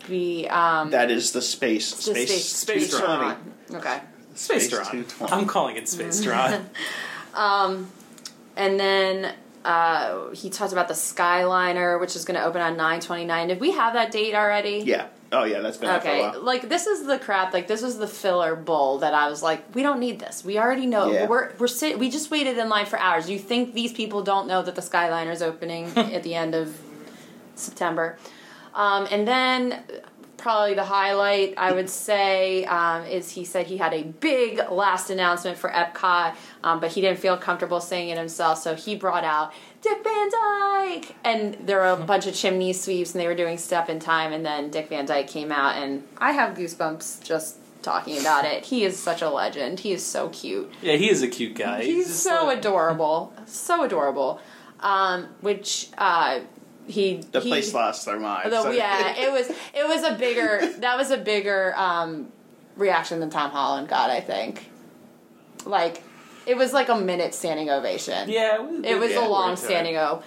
[0.09, 3.77] be um, that is the space the space Space 220.
[3.77, 4.01] Okay.
[4.33, 5.31] Space Space Drawn.
[5.31, 6.69] I'm calling it Space Drawn.
[8.57, 9.33] And then
[9.65, 13.47] uh, he talked about the Skyliner, which is going to open on 929.
[13.47, 14.83] Did we have that date already?
[14.85, 15.07] Yeah.
[15.31, 16.41] Oh yeah, that's been out for a Okay, while.
[16.41, 17.51] like this is the crap.
[17.51, 20.45] Like this was the filler bull that I was like, we don't need this.
[20.45, 21.11] We already know.
[21.11, 21.27] Yeah.
[21.27, 23.29] We're we're sit- We just waited in line for hours.
[23.29, 26.79] You think these people don't know that the Skyliner is opening at the end of
[27.55, 28.17] September?
[28.75, 29.83] Um, and then
[30.45, 35.09] probably the highlight I would say um, is he said he had a big last
[35.09, 39.23] announcement for Epcot, um, but he didn't feel comfortable saying it himself, so he brought
[39.23, 43.33] out Dick Van Dyke, and there were a bunch of chimney sweeps, and they were
[43.33, 47.23] doing Step in Time, and then Dick Van Dyke came out, and I have goosebumps
[47.23, 48.65] just talking about it.
[48.65, 49.79] He is such a legend.
[49.79, 50.71] He is so cute.
[50.83, 51.83] yeah, he is a cute guy.
[51.83, 54.39] He's just so like- adorable, so adorable.
[54.79, 56.41] Um, which uh,
[56.87, 58.45] he The he, place lost their mind.
[58.45, 62.27] Although, so- yeah, it was it was a bigger that was a bigger um,
[62.77, 64.09] reaction than Tom Holland got.
[64.09, 64.69] I think,
[65.65, 66.01] like,
[66.45, 68.29] it was like a minute standing ovation.
[68.29, 70.21] Yeah, it was, it was yeah, a long standing o.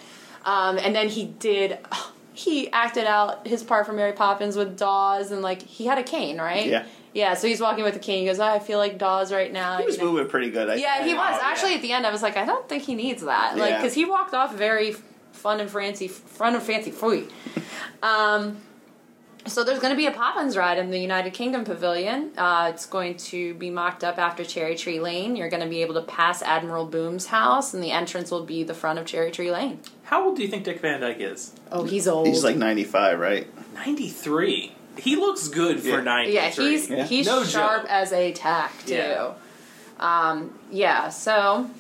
[0.44, 1.78] Um, and then he did.
[2.34, 6.04] He acted out his part for Mary Poppins with Dawes, and like he had a
[6.04, 6.66] cane, right?
[6.66, 6.86] Yeah.
[7.12, 7.34] Yeah.
[7.34, 8.20] So he's walking with the cane.
[8.20, 10.12] He goes, oh, "I feel like Dawes right now." he was you know?
[10.12, 10.70] moving pretty good.
[10.70, 11.40] I, Yeah, he I- was.
[11.42, 11.76] oh, Actually, yeah.
[11.78, 13.56] at the end, I was like, I don't think he needs that.
[13.58, 13.76] Like, Yeah.
[13.78, 14.94] because he walked off very
[15.38, 17.26] fun and fancy, fun and fancy free.
[18.02, 18.58] um,
[19.46, 22.32] so there's going to be a Poppins ride in the United Kingdom Pavilion.
[22.36, 25.36] Uh, it's going to be mocked up after Cherry Tree Lane.
[25.36, 28.62] You're going to be able to pass Admiral Boom's house, and the entrance will be
[28.62, 29.80] the front of Cherry Tree Lane.
[30.02, 31.54] How old do you think Dick Van Dyke is?
[31.72, 32.26] Oh, he's old.
[32.26, 33.46] He's like 95, right?
[33.74, 34.72] 93.
[34.98, 36.00] He looks good for Yeah.
[36.02, 36.34] 93.
[36.34, 37.04] yeah, he's Yeah.
[37.04, 37.90] he's No sharp joke.
[37.90, 38.94] as a tack too.
[38.94, 39.32] Yeah.
[40.00, 41.70] Um, yeah, so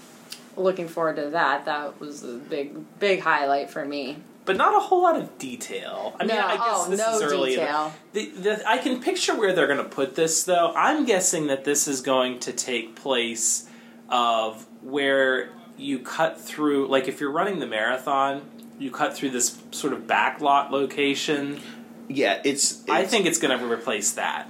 [0.58, 1.64] looking forward to that.
[1.66, 4.16] That was a big big highlight for me.
[4.44, 6.16] but not a whole lot of detail.
[6.18, 7.50] I mean, No, I guess oh, this no is early.
[7.54, 7.92] the- detail.
[8.14, 10.72] The, the, I can picture where they're going to put this, though.
[10.74, 13.68] I'm guessing that this is going to take place
[14.08, 18.42] of where you cut through like if you're running the marathon,
[18.78, 21.60] you cut through this sort of backlot location.
[22.08, 22.88] Yeah, it's.
[22.88, 24.48] I think it's going to replace that.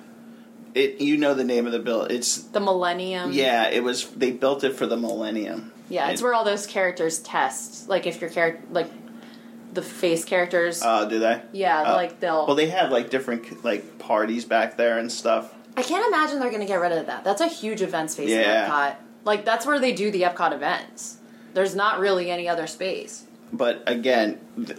[0.77, 1.01] it.
[1.01, 2.03] You know the name of the bill.
[2.03, 3.33] It's The Millennium.
[3.33, 3.69] yeah.
[3.69, 5.73] It was they built it for the Millennium.
[5.89, 7.89] Yeah, it's where all those characters test.
[7.89, 8.91] Like if your character, like
[9.73, 10.83] the face characters.
[10.83, 11.41] Uh, do they?
[11.53, 11.93] yeah, oh.
[11.95, 12.47] like they'll.
[12.47, 15.55] Well, they have like different like parties back there and stuff.
[15.77, 17.23] I can't imagine they're going to get rid of that.
[17.23, 18.65] That's a huge event space Yeah.
[18.65, 18.97] in Epcot.
[19.25, 21.19] Like that's where they do the Epcot events.
[21.55, 23.25] There's not really any other space.
[23.53, 24.79] But again, th-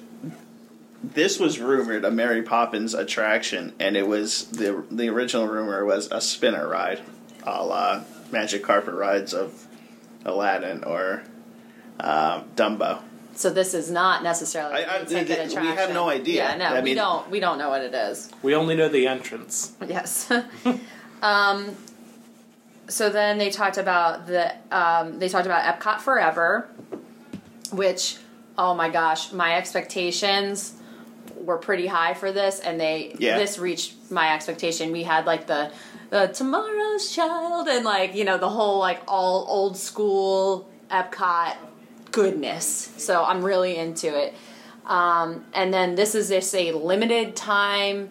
[1.04, 6.12] this was rumored a Mary Poppins attraction, and it was the the original rumor was
[6.12, 7.00] a spinner ride,
[7.44, 9.66] a la Magic Carpet rides of
[10.30, 11.24] Aladdin or
[12.00, 13.02] uh, Dumbo.
[13.36, 16.44] So this is not necessarily I- I- a ticket we have no idea.
[16.50, 17.30] Yeah, no, I we mean- don't.
[17.30, 18.30] We don't know what it is.
[18.44, 19.74] We only know the entrance.
[19.88, 20.30] Yes.
[21.22, 21.76] um,
[22.88, 26.70] so then they talked about the um, they talked about Epcot Forever,
[27.72, 28.18] which
[28.58, 30.74] oh my gosh, my expectations
[31.38, 33.38] were pretty high for this, and they Yeah.
[33.38, 34.92] this reached my expectation.
[34.92, 35.72] We had like the
[36.10, 41.56] the Tomorrow's Child and like you know the whole like all old school Epcot
[42.12, 42.92] goodness.
[42.98, 44.34] So I'm really into it.
[44.86, 48.10] Um, and then this is just a limited time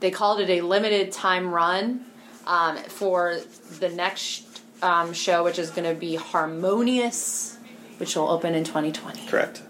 [0.00, 2.04] they called it a limited time run
[2.46, 3.40] um, for
[3.80, 7.58] the next um, show, which is going to be Harmonious,
[7.98, 9.26] which will open in 2020.
[9.26, 9.62] Correct.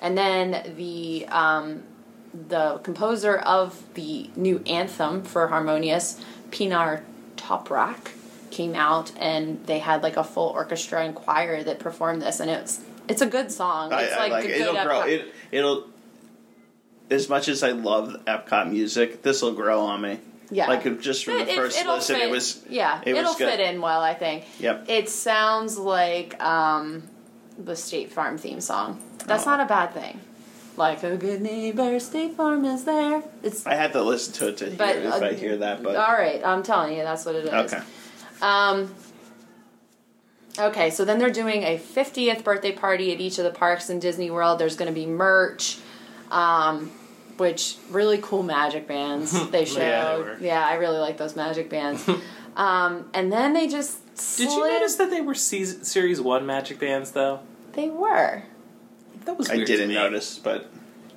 [0.00, 1.82] And then the um,
[2.48, 6.20] the composer of the new anthem for Harmonious,
[6.54, 7.02] Pinar
[7.36, 8.12] Toprak,
[8.52, 12.48] came out and they had like a full orchestra and choir that performed this, and
[12.48, 13.92] it's it's a good song.
[13.92, 14.58] I, It's I like a it.
[14.58, 15.00] good It'll grow.
[15.02, 15.86] It, it'll.
[17.10, 20.20] As much as I love Epcot music, this will grow on me.
[20.50, 20.68] Yeah.
[20.68, 22.62] Like just from It- the first it'll listen, fit- it was.
[22.68, 24.44] yeah, it will fit in well, I think.
[24.60, 24.86] Yep.
[24.88, 27.02] It sounds like um,
[27.58, 29.00] the State Farm theme song.
[29.26, 29.50] That's Oh.
[29.50, 30.20] not a bad thing.
[30.76, 33.22] Like a good neighbor, State Farm is there.
[33.42, 35.82] It's I had to listen to it to hear But, if uh, I hear that,
[35.82, 36.44] but all right.
[36.44, 37.52] I'm telling you, that's what it is.
[37.72, 37.82] okay.
[38.42, 38.94] Um.
[40.58, 43.98] Okay, so then they're doing a 50th birthday party at each of the parks in
[43.98, 44.60] Disney World.
[44.60, 45.78] There's going to be merch,
[46.30, 46.92] um,
[47.38, 49.80] which really cool magic bands they showed.
[49.80, 50.52] Yeah, Yeah, they were.
[50.52, 52.08] I really like those magic bands.
[52.56, 53.98] um, and then they just
[54.36, 57.40] Did you notice that they were season, Series 1 Magic Bands, though?
[57.72, 58.44] they were?
[59.24, 59.94] That was I weird to didn't me.
[59.94, 60.70] notice, but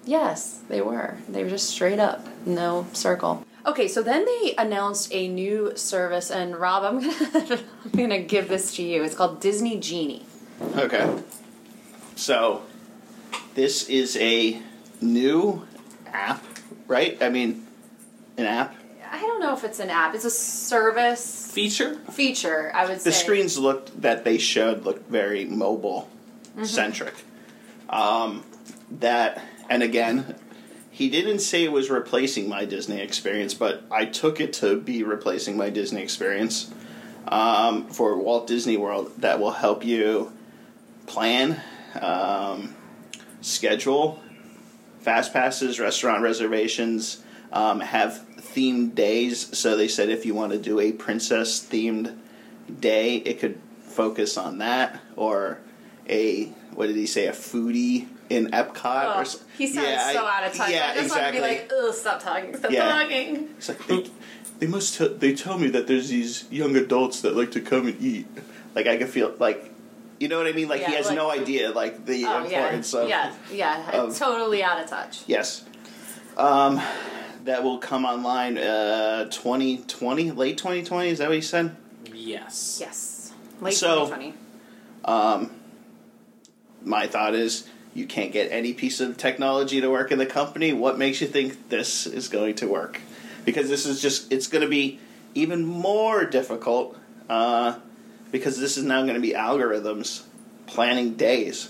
[0.05, 1.17] Yes, they were.
[1.27, 3.45] They were just straight up, no circle.
[3.65, 8.47] Okay, so then they announced a new service, and Rob, I'm gonna I'm gonna give
[8.47, 9.03] this to you.
[9.03, 10.25] It's called Disney Genie.
[10.77, 11.21] okay.
[12.15, 12.63] So,
[13.53, 14.59] this is a
[15.01, 15.67] new
[16.07, 16.43] app,
[16.87, 17.21] right?
[17.21, 17.67] I mean,
[18.37, 18.75] an app.
[19.11, 20.15] I don't know if it's an app.
[20.15, 21.95] It's a service Feature?
[22.11, 22.71] feature.
[22.73, 26.09] I would say The screens looked that they showed looked very mobile
[26.63, 27.13] centric.
[27.13, 27.26] Mm-hmm.
[27.89, 28.43] Um,
[28.99, 30.35] that and again,
[30.89, 35.03] he didn't say it was replacing my Disney experience, but I took it to be
[35.03, 36.71] replacing my Disney experience
[37.27, 39.11] um, for Walt Disney World.
[39.19, 40.31] That will help you
[41.05, 41.61] plan,
[42.01, 42.75] um,
[43.41, 44.21] schedule,
[44.99, 49.57] fast passes, restaurant reservations, um, have themed days.
[49.57, 52.17] So they said if you want to do a princess themed
[52.79, 55.59] day, it could focus on that, or
[56.09, 60.05] a what did he say, a foodie in Epcot, or Oh, s- he sounded Yeah,
[60.05, 60.69] I- so out of touch.
[60.69, 61.41] Yeah, I just exactly.
[61.41, 62.89] want to be like, ugh, stop talking, stop Yeah.
[63.01, 63.49] talking.
[63.57, 64.09] It's like they,
[64.59, 67.87] they must tell they tell me that there's these young adults that like to come
[67.87, 68.27] and eat.
[68.75, 69.71] Like I can feel like,
[70.19, 70.67] you know what I mean?
[70.67, 74.15] Like he has like- no idea like the Oh yeah, importance of yeah, yeah, of-
[74.17, 75.21] totally out of touch.
[75.25, 75.63] Yes.
[76.37, 76.79] Um,
[77.45, 81.09] that will come online uh 2020, late 2020.
[81.09, 81.75] Is that what you said?
[82.13, 82.77] Yes.
[82.79, 84.33] Yes, late So- 2020.
[85.05, 85.51] Um,
[86.83, 90.73] my thought is you can't get any piece of technology to work in the company.
[90.73, 93.01] What makes you think this is going to work?
[93.45, 94.99] Because this is just, it's going to be
[95.35, 96.97] even more difficult
[97.29, 97.77] uh,
[98.31, 100.23] because this is now going to be algorithms
[100.67, 101.69] planning days.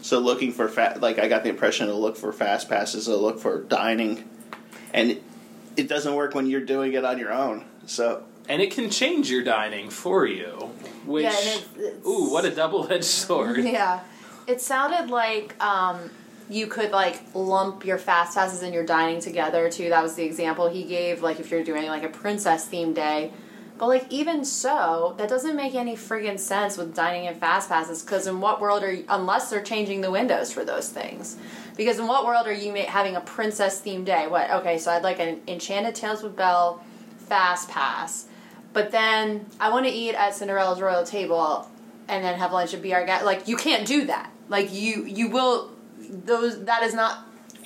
[0.00, 3.20] So looking for, fa- like, I got the impression it'll look for fast passes, it'll
[3.20, 4.28] look for dining.
[4.94, 5.22] And it,
[5.76, 7.64] it doesn't work when you're doing it on your own.
[7.86, 10.70] So, And it can change your dining for you.
[11.04, 13.58] Which, Yeah, it's- it's- ooh, what a double edged sword.
[13.64, 14.00] Yeah,
[14.48, 16.10] it sounded like um,
[16.48, 19.90] you could like lump your fast passes and your dining together too.
[19.90, 21.22] That was the example he gave.
[21.22, 23.30] Like if you're doing like a princess themed day,
[23.76, 28.02] but like even so, that doesn't make any friggin' sense with dining and fast passes.
[28.02, 31.36] Because in what world are you, unless they're changing the windows for those things?
[31.76, 34.26] Because in what world are you ma- having a princess themed day?
[34.28, 34.50] What?
[34.50, 36.82] Okay, so I'd like an Enchanted Tales with Belle
[37.18, 38.24] fast pass,
[38.72, 41.68] but then I want to eat at Cinderella's royal table
[42.08, 43.26] and then have lunch and be our guest.
[43.26, 44.32] Like you can't do that.
[44.48, 47.18] Like you you will those that is not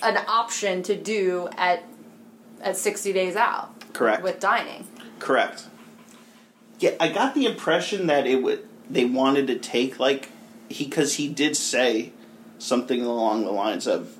[0.03, 1.85] an option to do at
[2.61, 4.22] at 60 days out Correct.
[4.22, 4.87] with dining.
[5.18, 5.66] Correct.
[6.80, 10.30] Yeah, I got the impression that it would they wanted to take like
[10.68, 12.12] he because he did say
[12.59, 14.16] something along the lines of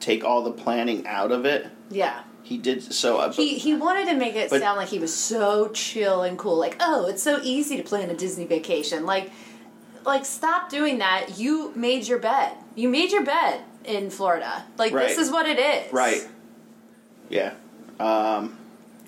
[0.00, 1.66] take all the planning out of it.
[1.90, 2.22] Yeah.
[2.42, 3.18] He did so.
[3.18, 6.38] Uh, He he wanted to make it But- sound like he was so chill and
[6.38, 6.56] cool.
[6.56, 9.04] Like, oh, it's so easy to plan a Disney vacation.
[9.04, 9.32] Like,
[10.06, 11.38] like stop doing that.
[11.38, 12.56] You made your bed.
[12.74, 14.64] You made your bed in Florida.
[14.78, 15.92] Like this is what it is.
[15.92, 16.26] right.
[17.28, 17.54] Yeah.
[17.98, 18.56] Um,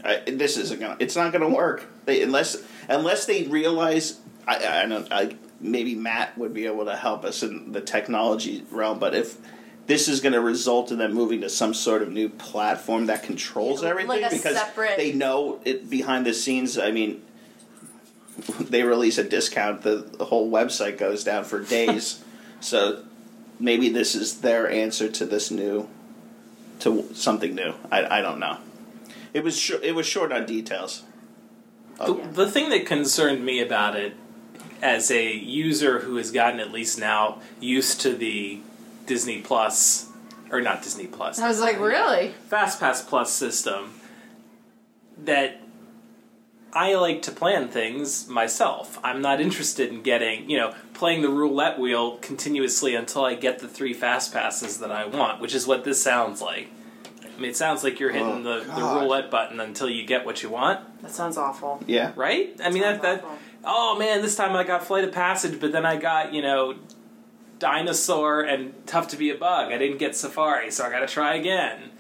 [0.05, 0.97] I, this isn't gonna.
[0.99, 1.87] It's not gonna work.
[2.05, 2.57] They, unless
[2.89, 4.19] unless they realize.
[4.47, 5.07] I I know.
[5.11, 9.39] I maybe Matt would be able to help us in the technology realm, but if.
[9.87, 13.23] This is going to result in them moving to some sort of new platform that
[13.23, 16.77] controls everything like because separate- they know it behind the scenes.
[16.77, 17.23] I mean,
[18.61, 22.23] they release a discount, the, the whole website goes down for days.
[22.61, 23.05] so
[23.59, 25.89] maybe this is their answer to this new,
[26.81, 27.75] to something new.
[27.91, 28.59] I, I don't know.
[29.35, 31.03] It was sh- it was short on details.
[31.99, 32.27] The, Yeah.
[32.33, 34.15] the thing that concerned me about it,
[34.81, 38.61] as a user who has gotten at least now used to the
[39.07, 40.07] Disney Plus,
[40.51, 42.29] or not Disney Plus, I was like, really?
[42.49, 43.93] Fast Pass Plus system,
[45.25, 45.61] that
[46.73, 48.99] I like to plan things myself.
[49.03, 53.59] I'm not interested in getting, you know, playing the roulette wheel continuously until I get
[53.61, 56.69] the three fast passes that I want, which is what this sounds like.
[57.25, 60.27] I mean, it sounds like you're hitting Oh, the, the roulette button until you get
[60.27, 61.83] what you want, That sounds awful.
[61.87, 62.13] Yeah.
[62.17, 62.55] right?
[62.63, 63.39] I mean, that, that awful.
[63.65, 66.75] oh man, this time I got Flight of Passage, but then I got, you know,
[67.59, 69.73] Dinosaur and Tough to Be a Bug.
[69.73, 71.91] I didn't get Safari, so I got to try again.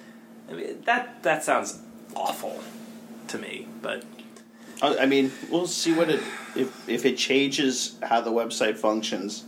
[0.50, 1.78] I mean, that that sounds
[2.14, 2.62] awful
[3.28, 4.04] to me, but
[4.82, 6.20] I I mean, we'll see what it
[6.56, 9.44] if if it changes how the website functions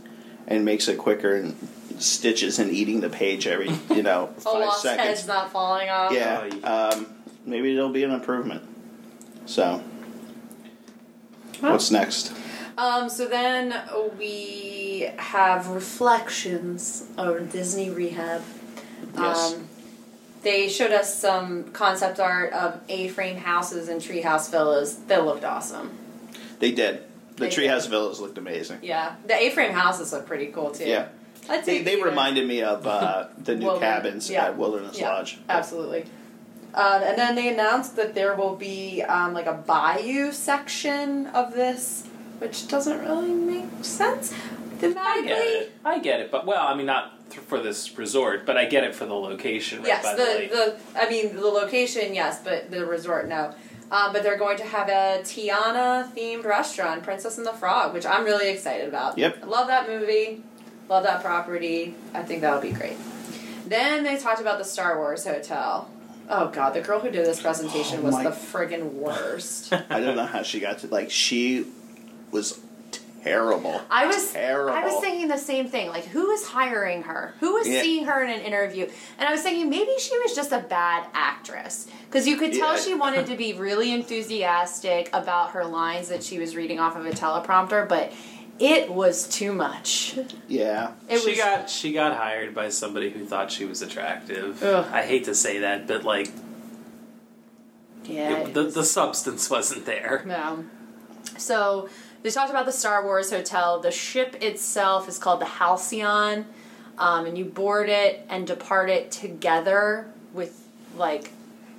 [0.47, 1.55] and makes it quicker and
[1.99, 5.07] stitches and eating the page every you know A five lost seconds.
[5.07, 6.11] head's not falling off.
[6.11, 7.07] Yeah, um,
[7.45, 8.63] maybe it'll be an improvement.
[9.45, 9.83] So,
[11.59, 12.33] what's next?
[12.77, 13.79] Um, so then
[14.17, 18.41] we have reflections of Disney Rehab.
[19.15, 19.53] Yes.
[19.53, 19.67] Um,
[20.43, 25.91] they showed us some concept art of A-frame houses and treehouse villas that looked awesome.
[26.59, 27.03] They did.
[27.35, 27.91] The They Treehouse did.
[27.91, 28.79] Villas looked amazing.
[28.81, 30.85] Yeah, the A-frame houses look pretty cool too.
[30.85, 31.07] Yeah,
[31.49, 32.05] I'd they say they either.
[32.09, 34.45] reminded me of uh, the new Wilderness- cabins yeah.
[34.45, 35.39] at Wilderness Yeah, Lodge.
[35.49, 36.05] Absolutely.
[36.73, 41.53] Um, and then they announced that there will be um, like a bayou section of
[41.53, 42.07] this,
[42.39, 44.33] which doesn't really make sense
[44.83, 45.71] I get it.
[45.85, 48.83] I get it, but well, I mean, not th- for this resort, but I get
[48.83, 49.79] it for the location.
[49.79, 50.51] Right Yes, by the, the, lake.
[50.51, 53.53] the I mean the location, yes, but the resort, no.
[53.91, 58.05] Um, but they're going to have a Tiana themed restaurant, Princess and the Frog, which
[58.05, 59.17] I'm really excited about.
[59.17, 59.39] Yep.
[59.43, 60.41] I love that movie,
[60.87, 61.93] love that property.
[62.13, 62.95] I think that'll be great.
[63.67, 65.89] Then they talked about the Star Wars hotel.
[66.29, 69.73] Oh god, the girl who did this presentation Oh was my- the friggin' worst.
[69.89, 71.65] I don't know how she got to like she
[72.31, 72.59] was
[73.23, 73.81] terrible.
[73.89, 74.71] I was Terrible.
[74.73, 75.89] I was thinking the same thing.
[75.89, 77.33] Like, who is hiring her?
[77.39, 77.81] Who is Yeah.
[77.81, 78.87] seeing her in an interview?
[79.17, 82.73] And I was thinking maybe she was just a bad actress because you could tell
[82.75, 82.79] Yeah.
[82.81, 87.05] she wanted to be really enthusiastic about her lines that she was reading off of
[87.05, 88.11] a teleprompter, but
[88.59, 90.15] it was too much.
[90.47, 90.91] Yeah.
[91.09, 94.61] It she was got she got hired by somebody who thought she was attractive.
[94.63, 94.85] Ugh.
[94.91, 96.29] I hate to say that, but like
[98.05, 98.37] yeah.
[98.39, 100.23] it- the the substance wasn't there.
[100.27, 100.57] Yeah.
[101.37, 101.89] So
[102.23, 103.79] they talked about the Star Wars hotel.
[103.79, 106.45] The ship itself is called the Halcyon,
[106.97, 111.31] um, and you board it and depart it together with like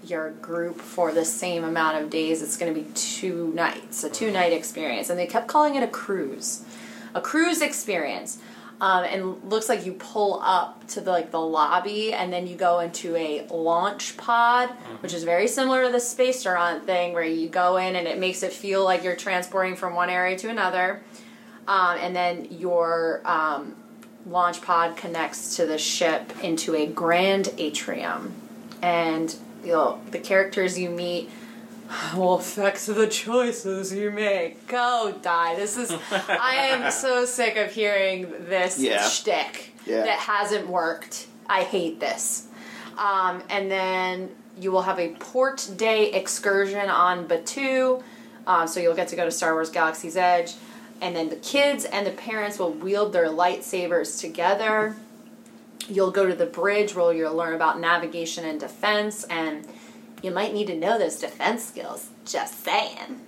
[0.04, 2.42] your group for the same amount of days.
[2.42, 5.82] It's going to be two nights, a two night experience, and they kept calling it
[5.82, 6.64] a cruise,
[7.14, 8.38] a cruise experience.
[8.82, 12.56] Um, and looks like you pull up to the like the lobby, and then you
[12.56, 14.70] go into a launch pod,
[15.02, 18.18] which is very similar to the space restaurant thing, where you go in and it
[18.18, 21.00] makes it feel like you're transporting from one area to another.
[21.68, 23.76] Um, and then your um,
[24.26, 28.34] launch pod connects to the ship into a grand atrium,
[28.82, 31.30] and you know, the characters you meet
[32.16, 34.66] will affect the choices you make.
[34.68, 35.54] Go die.
[35.56, 35.90] This is.
[36.10, 39.06] I am so sick of hearing this Yeah.
[39.08, 40.02] shtick Yeah.
[40.04, 41.26] that hasn't worked.
[41.48, 42.46] I hate this.
[42.96, 44.30] Um, and then
[44.60, 48.02] you will have a port day excursion on Batuu.
[48.46, 50.54] Uh, so you'll get to go to Star Wars Galaxy's Edge.
[51.00, 54.94] And then the kids and the parents will wield their lightsabers together.
[55.88, 59.24] You'll go to the bridge where you'll learn about navigation and defense.
[59.24, 59.66] And
[60.22, 62.08] you might need to know those defense skills.
[62.24, 63.20] Just saying.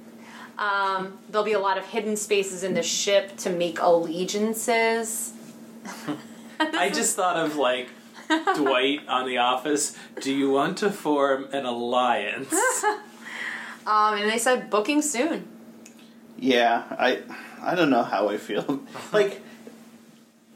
[0.58, 5.32] Um, there'll be a lot of hidden spaces in the ship to make allegiances.
[6.60, 7.88] I just thought of like
[8.28, 9.96] Dwight on The Office.
[10.20, 12.54] Do you want to form an alliance?
[13.86, 15.46] Um, and they said booking soon.
[16.38, 17.22] Yeah, I
[17.60, 18.80] I don't know how I feel.
[19.12, 19.42] like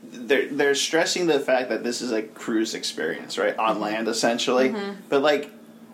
[0.03, 3.53] they're they're stressing the fact that this is a cruise experience, right?
[3.55, 3.61] Mm-hmm.
[3.61, 4.75] On land essentially.
[5.09, 5.51] But like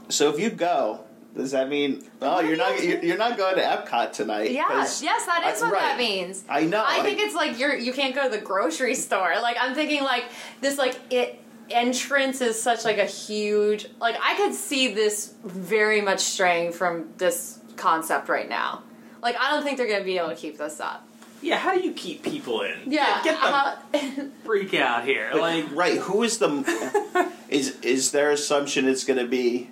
[0.09, 1.01] so if you go,
[1.37, 4.51] does that mean oh you're not you're, you're not going to Epcot tonight?
[4.53, 5.83] Yeah, 'Cause- yes, that is I- what right.
[5.83, 6.45] that means.
[6.49, 6.83] I know.
[6.87, 9.35] I like- think it's like you're you can't go to the grocery store.
[9.43, 10.25] Like I'm thinking like
[10.61, 11.41] this like it
[11.71, 17.09] entrance is such like a huge like I could see this very much straying from
[17.17, 18.83] this concept right now.
[19.23, 21.09] Like I don't think they're gonna be able to keep this up.
[21.43, 22.77] yeah, how do you keep people in?
[22.93, 25.31] Yeah, Get, get the uh, freak out here.
[25.35, 29.71] Like, right, who is the is is their assumption it's going to be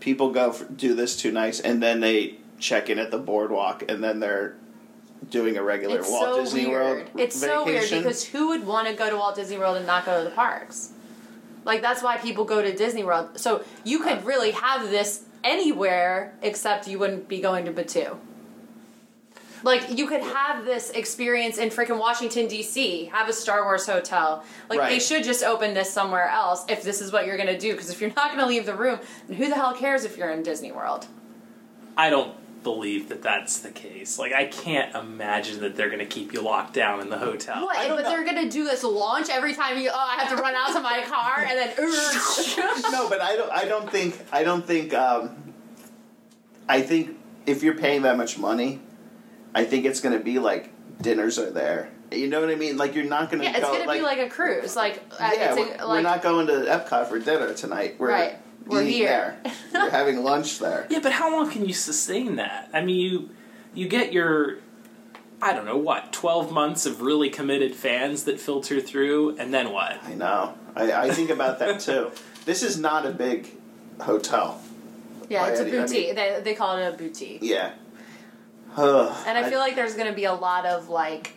[0.00, 3.84] people go for, do this two nights and then they check in at the boardwalk
[3.88, 4.56] and then they're
[5.30, 6.96] doing a regular it's Walt so Disney weird.
[6.96, 8.02] World It's so weird vacation?
[8.02, 10.34] because who would want to go to Walt Disney World and not go to the
[10.34, 10.92] parks?
[11.64, 13.38] Like that's why people go to Disney World.
[13.38, 18.16] So you could uh, really have this anywhere except you wouldn't be going to Batuu.
[19.62, 23.06] Like you could have this experience in freaking Washington D.C.
[23.06, 24.44] Have a Star Wars hotel.
[24.70, 27.58] Like they should just open this somewhere else if this is what you're going to
[27.58, 27.72] do.
[27.72, 30.16] Because if you're not going to leave the room, then who the hell cares if
[30.16, 31.06] you're in Disney World?
[31.96, 34.18] I don't believe that that's the case.
[34.18, 37.64] Like, I can't imagine that they're going to keep you locked down in the hotel.
[37.64, 37.76] What?
[37.76, 38.10] I don't But know.
[38.10, 39.90] they're gonna do this launch every time you.
[39.92, 41.70] Oh, I have to run out to my car and then.
[42.92, 43.50] no, but I don't.
[43.50, 44.20] I don't think.
[44.32, 44.92] I don't think.
[44.94, 45.54] Um,
[46.68, 48.80] I think if you're paying that much money,
[49.54, 50.70] I think it's going to be like
[51.00, 51.90] dinners are there.
[52.10, 52.76] You know what I mean?
[52.76, 53.44] Like you're not going to.
[53.44, 54.74] yeah, it's go, gonna be like a cruise.
[54.76, 57.96] Like, yeah, it's we're, a, we're not going to Epcot for dinner tonight.
[57.98, 58.36] We're Right.
[58.66, 59.38] We're here.
[59.44, 59.52] there.
[59.74, 60.86] we're having lunch there.
[60.90, 62.68] Yeah, but how long can you sustain that?
[62.72, 63.30] I mean, you
[63.74, 64.58] you get your
[65.40, 69.72] I don't know what twelve months of really committed fans that filter through, and then
[69.72, 70.02] what?
[70.04, 70.54] I know.
[70.76, 72.10] I, I think about that too.
[72.44, 73.48] This is not a big
[74.00, 74.60] hotel.
[75.28, 76.14] yeah, it's a I- I mean- boutique.
[76.14, 77.40] they, they call it a boutique.
[77.42, 77.72] Yeah.
[79.26, 81.32] And I feel like there's gonna be a lot of like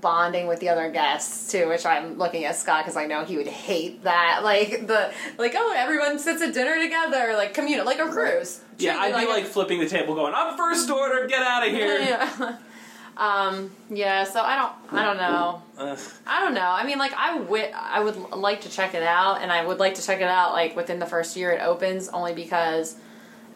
[0.00, 3.36] bonding with the other guests too, which I'm looking at Scott because I know he
[3.36, 4.40] would hate that.
[4.44, 8.60] Like the like oh everyone sits at dinner together, like communal, like a cruise.
[8.78, 11.72] Yeah, I'd be a- like flipping the table, going, "I'm first order, get out of
[11.78, 12.56] here." yeah.
[13.16, 13.70] um.
[13.90, 14.24] Yeah.
[14.24, 14.98] So I don't.
[14.98, 15.62] I don't know.
[15.78, 15.98] Ugh.
[16.26, 16.60] I don't know.
[16.70, 17.70] I mean, like I would.
[17.74, 20.52] I would like to check it out, and I would like to check it out
[20.52, 22.96] like within the first year it opens, only because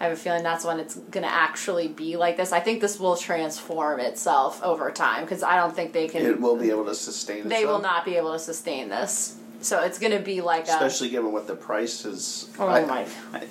[0.00, 2.52] I have a feeling that's when it's gonna actually be like this.
[2.52, 6.22] I think this will transform itself over time because I don't think they can.
[6.22, 7.48] it will be able to sustain.
[7.48, 9.36] They will not be able to sustain this.
[9.60, 10.72] So it's gonna be like a.
[10.72, 12.50] especially given what the price is.
[12.58, 13.06] Oh I- my.
[13.32, 13.46] I-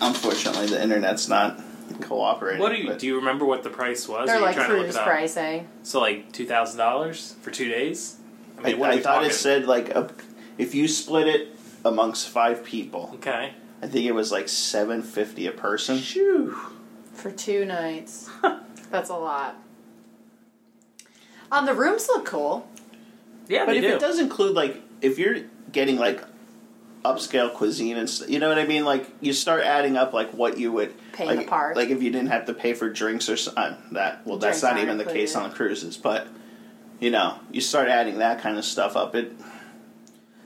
[0.00, 1.60] unfortunately, the internet's not
[2.00, 2.60] cooperating.
[2.60, 3.06] What do you do?
[3.06, 4.28] You remember what the price was?
[4.28, 5.68] They're like trying cruise it pricing.
[5.82, 8.16] So like two thousand dollars for two days.
[8.58, 9.30] I I, mean, what I thought talking?
[9.30, 10.10] it said like a,
[10.58, 13.54] if you split it amongst five people, Okay.
[13.82, 15.98] I think it was like seven fifty a person.
[15.98, 16.56] Shoo.
[17.12, 18.30] For two nights.
[18.90, 19.56] That's a lot.
[21.50, 22.68] Um, the rooms look cool.
[23.48, 23.88] Yeah, But if do.
[23.88, 25.40] it does include like if you're
[25.72, 26.22] getting like
[27.04, 30.30] upscale cuisine and st- you know what I mean, like you start adding up like
[30.30, 31.76] what you would Pay in like, the park.
[31.76, 34.24] Like if you didn't have to pay for drinks or so- uh, that.
[34.26, 35.50] Well, that's Drinks not aren't even the case included.
[35.50, 36.28] on cruises, but
[37.00, 39.14] you know, you start adding that kind of stuff up.
[39.16, 39.32] It,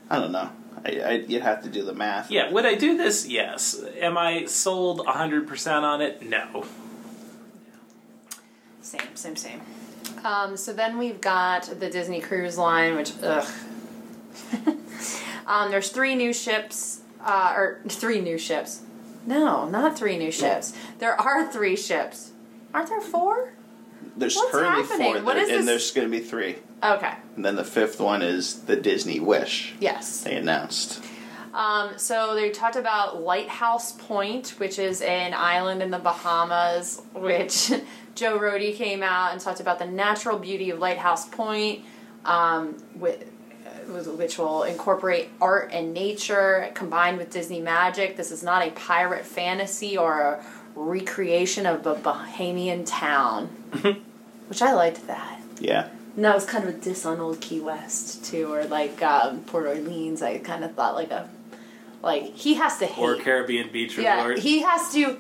[0.09, 0.51] I don't know.
[0.87, 2.31] I, I you'd have to do the math.
[2.31, 3.27] Yeah, would I do this?
[3.27, 3.83] Yes.
[4.01, 6.23] Am I sold 100% on it?
[6.23, 6.65] No.
[8.83, 9.61] Same, same, same.
[10.25, 13.49] Um, so then we've got the Disney Cruise Line, which ugh.
[15.47, 18.83] um, there's three new ships, uh, or three new ships.
[19.27, 20.73] No, not three new ships.
[21.01, 22.31] There are three ships.
[22.73, 23.53] Aren't there four?
[24.17, 25.15] There's What's currently happening?
[25.15, 27.15] four, What there, is and this- there's going to be three, Okay.
[27.37, 29.75] and then the fifth one is the Disney Wish.
[29.81, 30.23] Yes.
[30.23, 31.03] They announced.
[31.55, 37.73] Um, so they talked about Lighthouse Point, which is an island in the Bahamas, which
[38.15, 41.83] Joe Rohde came out and talked about the natural beauty of Lighthouse Point,
[42.27, 43.25] um, with,
[43.67, 48.19] uh, which will incorporate art and nature combined with Disney magic.
[48.19, 53.47] This is not a pirate fantasy or a recreation of a Bahamian town,
[54.49, 55.41] which I liked that.
[55.59, 55.89] Yeah.
[56.17, 59.41] And that was kind of a diss on old Key West too, or like um,
[59.45, 60.23] Port Orleans.
[60.23, 61.29] I kind of thought like a
[62.03, 63.03] like he has to hate.
[63.03, 64.39] Or Caribbean Beach yeah, Resort.
[64.39, 65.19] he has to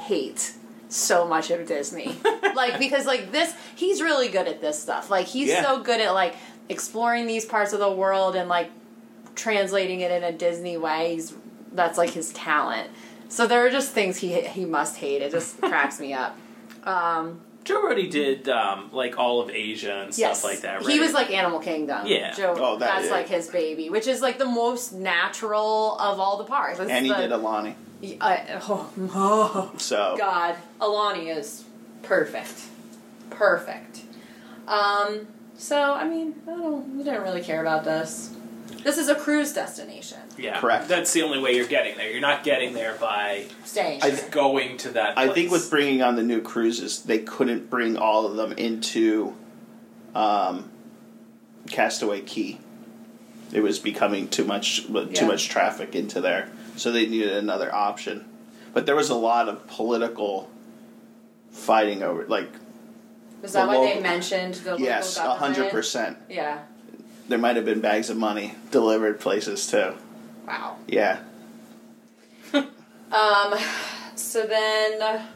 [0.00, 0.52] hate
[0.88, 2.16] so much of Disney,
[2.54, 5.10] like because like this, he's really good at this stuff.
[5.10, 5.62] Like he's Yeah.
[5.64, 6.36] so good at like
[6.68, 8.70] exploring these parts of the world and like
[9.34, 11.14] translating it in a Disney way.
[11.14, 11.34] He's
[11.72, 12.90] that's like his talent.
[13.28, 15.22] So there are just things he he must hate.
[15.22, 16.36] It just cracks me up.
[16.84, 20.80] Um, Joe Rohde did um, like all of Asia and yes, stuff like that.
[20.82, 20.90] Right?
[20.92, 22.06] he was like Animal Kingdom.
[22.06, 22.32] Yeah.
[22.32, 23.10] Joe, Oh, that- that's yeah.
[23.12, 26.78] like his baby, which is like the most natural of all the parks.
[26.78, 27.74] It's And he the- did Aulani.
[28.20, 31.64] I- oh, oh, So God, Aulani is
[32.02, 32.54] perfect,
[33.30, 34.02] perfect.
[34.68, 38.30] Um, so I mean, I don't, we didn't really care about this.
[38.86, 40.18] This is a cruise destination.
[40.38, 40.86] yeah, Correct.
[40.86, 42.08] That's the only way you're getting there.
[42.08, 44.00] You're not getting there by Staying.
[44.00, 44.28] I- here.
[44.30, 45.18] going to that.
[45.18, 45.34] I place.
[45.34, 49.34] think with bringing on the new cruises, they couldn't bring all of them into
[50.14, 50.70] um,
[51.68, 52.60] Castaway Cay.
[53.52, 55.26] It was becoming too much too Yeah.
[55.26, 58.24] much traffic into there, so they needed another option.
[58.72, 60.48] But there was a lot of political
[61.50, 62.50] fighting over, like
[63.42, 66.18] Is that the why they local- mentioned the yes, local a hundred percent.
[66.30, 66.60] Yeah.
[67.28, 69.94] There might have been bags of money delivered places too.
[70.46, 70.76] Wow.
[70.86, 71.20] Yeah,
[73.12, 73.54] Um,
[74.14, 75.26] so then uh,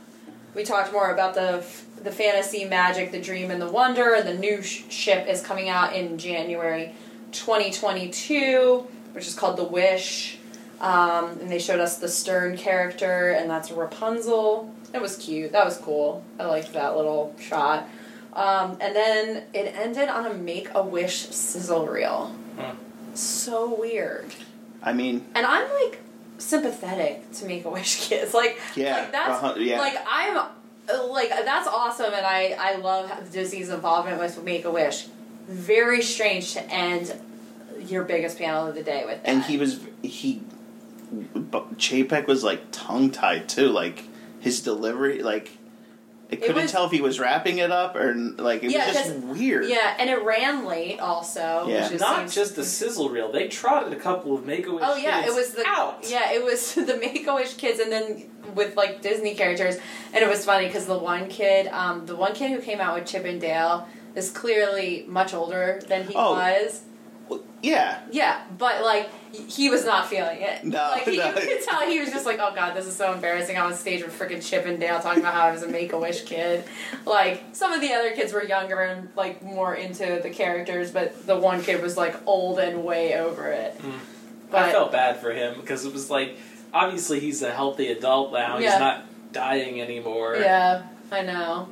[0.55, 1.65] we talked more about the
[2.03, 4.15] the fantasy, magic, the dream, and the wonder.
[4.15, 6.95] And the new sh- ship is coming out in January
[7.33, 10.39] 2022, which is called the Wish.
[10.81, 14.75] Um, and they showed us the Stern character, and that's Rapunzel.
[14.95, 15.53] It was cute.
[15.53, 16.25] That was cool.
[16.39, 17.87] I liked that little shot.
[18.33, 22.35] Um, and then it ended on a Make a Wish sizzle reel.
[22.59, 22.77] Hmm.
[23.15, 24.27] So weird.
[24.83, 26.01] I mean, And I'm like
[26.39, 28.33] sympathetic to Make a Wish kids.
[28.35, 29.79] Like, Yeah, like that's uh-huh, yeah.
[29.79, 30.49] like I'm
[31.11, 35.07] like that's awesome, and I I love how Disney's involvement with Make a Wish.
[35.49, 37.15] Very strange to end
[37.87, 39.29] your biggest panel of the day with that.
[39.29, 40.43] and he was he
[41.35, 44.05] but Chapek was like tongue tied too like
[44.39, 45.60] his delivery like I
[46.31, 48.97] It couldn't was- tell if he was wrapping it up or like it Yeah, was
[48.97, 51.67] just weird yeah, and it ran late also.
[51.67, 51.83] Yeah.
[51.83, 53.31] which just not seems- just the sizzle reel.
[53.33, 54.85] They trotted a couple of Make a Wish.
[54.87, 56.07] Oh yeah, it was the out.
[56.09, 59.77] yeah, it was the Make a Wish kids, and then with like Disney characters,
[60.13, 62.95] and it was funny because the one kid, um, the one kid who came out
[62.95, 66.33] with Chip and Dale is clearly much older than he Oh.
[66.35, 66.83] was.
[67.31, 70.65] Well, yeah Yeah, but like he was not feeling it.
[70.65, 71.29] No, like he, no.
[71.29, 73.75] you could tell he was just like, "Oh God, this is so embarrassing." I'm on
[73.75, 76.25] stage with freaking Chip and Dale talking about how I was a Make a Wish
[76.25, 76.65] kid.
[77.07, 81.27] Like some of the other kids were younger and like more into the characters, but
[81.27, 83.79] the one kid was like old and way over it.
[83.79, 83.93] Mm.
[84.51, 86.37] But I felt bad for him because it was like
[86.75, 88.59] obviously he's a healthy adult now.
[88.59, 88.71] Yeah.
[88.73, 90.37] He's not dying anymore.
[90.37, 91.69] yeah, I know.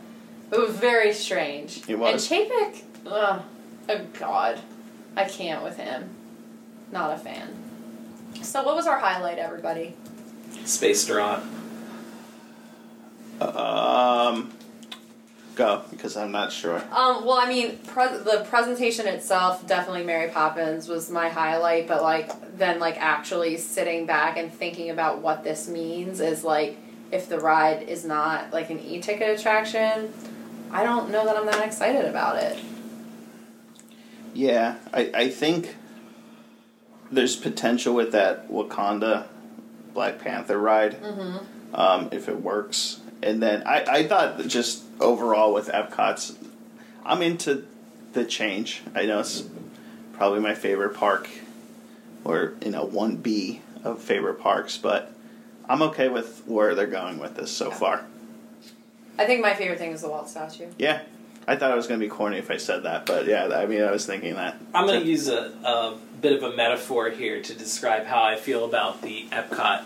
[0.51, 1.83] It was very strange.
[1.89, 2.31] It was.
[2.31, 3.43] And Chapek, ugh,
[3.89, 4.61] oh God,
[5.17, 6.11] I can't with him.
[6.93, 7.55] Not a fan.
[8.43, 9.95] So what was our highlight, everybody?
[10.65, 11.43] Space Draught.
[13.41, 14.51] um
[15.55, 20.31] go because I'm not sure Um, well, I mean, pre- the presentation itself, definitely Mary
[20.31, 25.45] Poppins was my highlight, but like then like actually sitting back and thinking about what
[25.45, 26.77] this means is like
[27.11, 30.13] if the ride is not like an e-ticket attraction,
[30.71, 32.59] I don't know that I'm that excited about it.
[34.39, 35.75] Yeah I I think
[37.11, 39.27] there's potential with that Wakanda
[39.95, 41.75] Black Panther ride Mm-hmm.
[41.75, 43.01] um, if it works.
[43.23, 46.37] And then I, I thought just overall with Epcot's,
[47.05, 47.65] I'm into
[48.13, 48.83] the change.
[48.95, 49.43] I know it's
[50.13, 51.29] probably my favorite park,
[52.25, 55.13] or you know one B of favorite parks, but
[55.69, 57.75] I'm okay with where they're going with this so Yeah.
[57.75, 58.07] far.
[59.19, 60.69] I think my favorite thing is the Walt statue.
[60.79, 61.01] Yeah,
[61.49, 63.65] I thought it was going to be corny if I said that, but yeah, I
[63.67, 64.61] mean I was thinking that.
[64.75, 68.37] I'm going to use a, a bit of a metaphor here to describe how I
[68.37, 69.85] feel about the Epcot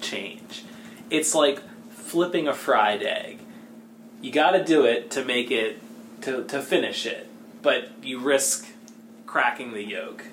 [0.00, 0.62] change.
[1.10, 3.40] It's like flipping a fried egg.
[4.22, 5.80] You got to do it to make it
[6.22, 7.26] to to finish it,
[7.60, 8.68] but you risk
[9.26, 10.24] cracking the yolk.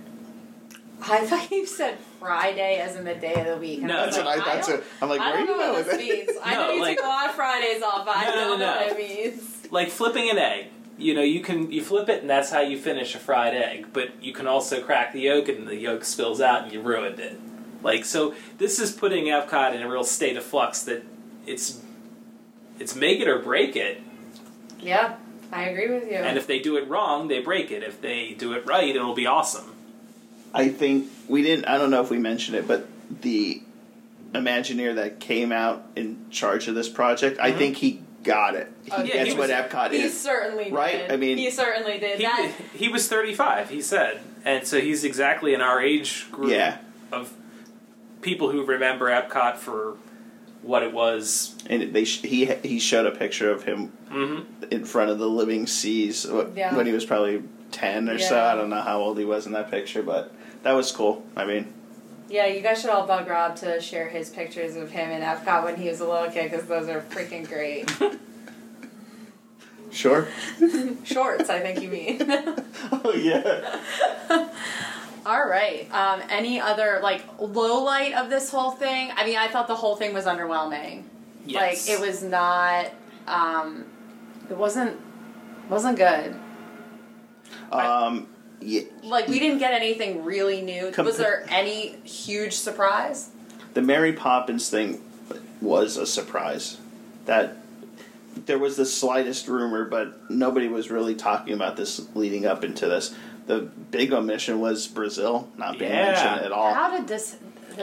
[1.10, 3.80] I thought you said Friday as in the day of the week.
[3.80, 4.86] and No, I was That's like, what I thought don't- too.
[5.02, 6.28] I'm like, I where don't are you know going with this it?
[6.28, 6.38] means.
[6.44, 8.36] I No, know you like- take a lot of Fridays off, but I No, no,
[8.36, 8.88] don't no, know no.
[8.88, 9.57] what it means.
[9.72, 10.68] Like flipping an egg.
[10.98, 13.88] You know, you can you flip it and that's how you finish a fried egg,
[13.94, 17.20] but you can also crack the yolk and the yolk spills out and you ruined
[17.20, 17.40] it.
[17.84, 21.04] Like so this is putting Epcot in a real state of flux that
[21.46, 21.82] it's
[22.80, 24.02] it's make it or break it.
[24.80, 25.16] Yeah,
[25.52, 26.18] I agree with you.
[26.18, 27.84] And if they do it wrong, they break it.
[27.84, 29.74] If they do it right, it'll be awesome.
[30.54, 31.66] I think we didn't.
[31.66, 32.88] I don't know if we mentioned it, but
[33.22, 33.62] the
[34.34, 37.58] Imagineer that came out in charge of this project, I Mhm.
[37.58, 38.72] think he got it.
[38.84, 40.20] He Oh, yeah, gets he what Epcot he is.
[40.20, 40.92] certainly Right?
[41.08, 41.12] did.
[41.12, 42.20] I mean- he certainly did.
[42.20, 44.20] He, that he was 35, he said.
[44.46, 46.78] And so he's exactly in our age group Yeah,
[47.12, 47.34] of
[48.22, 49.96] people who remember Epcot for
[50.62, 51.56] what it was.
[51.70, 54.40] and they sh- he he showed a picture of him hmm
[54.72, 56.26] in front of the living seas
[56.56, 56.76] Yeah.
[56.76, 58.40] when he was probably ten or so.
[58.42, 60.32] I don't know how old he was in that picture, but
[60.64, 61.24] that was cool.
[61.36, 61.74] I mean,
[62.30, 65.64] yeah, you guys should all bug Rob to share his pictures of him in Epcot
[65.64, 67.90] when he was a little kid because those are freaking great.
[69.90, 70.28] Sure.
[71.04, 72.22] Shorts, I think you mean.
[72.92, 73.80] oh yeah.
[75.26, 75.92] All right.
[75.92, 79.12] Um, any other like low light of this whole thing?
[79.16, 81.04] I mean, I thought the whole thing was underwhelming.
[81.46, 81.88] Yes.
[81.88, 82.92] Like it was not.
[83.28, 83.86] Um,
[84.50, 85.00] it wasn't.
[85.70, 86.36] Wasn't good.
[87.72, 88.28] Um.
[88.60, 88.82] Yeah.
[89.04, 90.92] Like we didn't get anything really new.
[90.92, 93.30] Compa- was there any huge surprise?
[93.74, 95.02] The Mary Poppins thing
[95.62, 96.78] was a surprise.
[97.26, 97.58] That
[98.46, 102.88] there was the slightest rumor, but nobody was really talking about this leading up into
[102.88, 103.14] this.
[103.46, 103.60] The
[103.92, 106.06] big omission was Brazil not being Yeah.
[106.12, 106.74] mentioned at all.
[106.74, 107.38] How did this?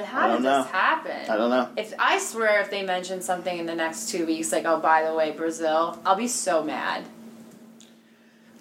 [0.04, 0.62] How don't did know.
[0.62, 1.30] this happen?
[1.30, 1.68] I don't know.
[1.76, 5.04] If I swear, if they mention something in the next two weeks, like oh by
[5.04, 7.04] the way, Brazil, I'll be so mad.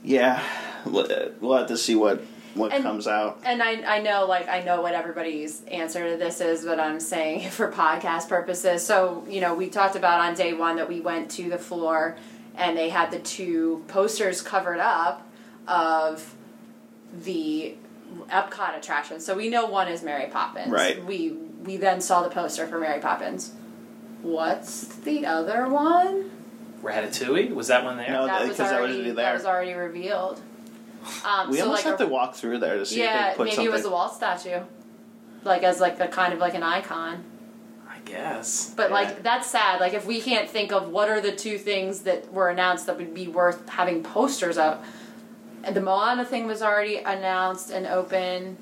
[0.03, 0.43] Yeah,
[0.85, 1.07] we'll
[1.39, 2.23] we'll have to see what
[2.55, 3.39] what And- comes out.
[3.43, 6.99] And I, I know, like, I know what everybody's answer to this is, but I'm
[6.99, 8.85] saying for podcast purposes.
[8.85, 12.15] So, you know, we talked about on day one that we went to the floor
[12.55, 15.27] and they had the two posters covered up
[15.67, 16.35] of
[17.23, 17.73] the
[18.29, 19.19] Epcot attraction.
[19.19, 20.69] So we know one is Mary Poppins.
[20.69, 21.03] Right.
[21.03, 21.31] We
[21.63, 23.51] we then saw the poster for Mary Poppins.
[24.21, 26.29] What's the other one?
[26.83, 28.11] Ratatouille was that one there?
[28.11, 29.13] No, that was that was already there.
[29.15, 30.39] that was already revealed.
[31.25, 33.33] Um, we so almost like have a- to walk through there to see yeah, if
[33.33, 33.71] they put maybe something.
[33.71, 34.59] it was a Walt statue,
[35.43, 37.23] like as like a kind of like an icon.
[37.89, 38.73] I guess.
[38.75, 38.95] But Yeah.
[38.95, 39.79] like that's sad.
[39.79, 42.97] Like if we can't think of what are the two things that were announced that
[42.97, 44.85] would be worth having posters of.
[45.65, 48.57] And the Moana thing was already announced and open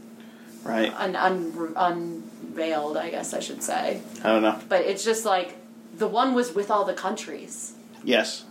[0.64, 0.94] right.
[1.00, 4.02] and un- unveiled, I guess I should say.
[4.24, 4.60] I don't know.
[4.70, 5.56] But it's just like
[5.98, 7.74] the one was with all the countries.
[8.04, 8.46] Yes.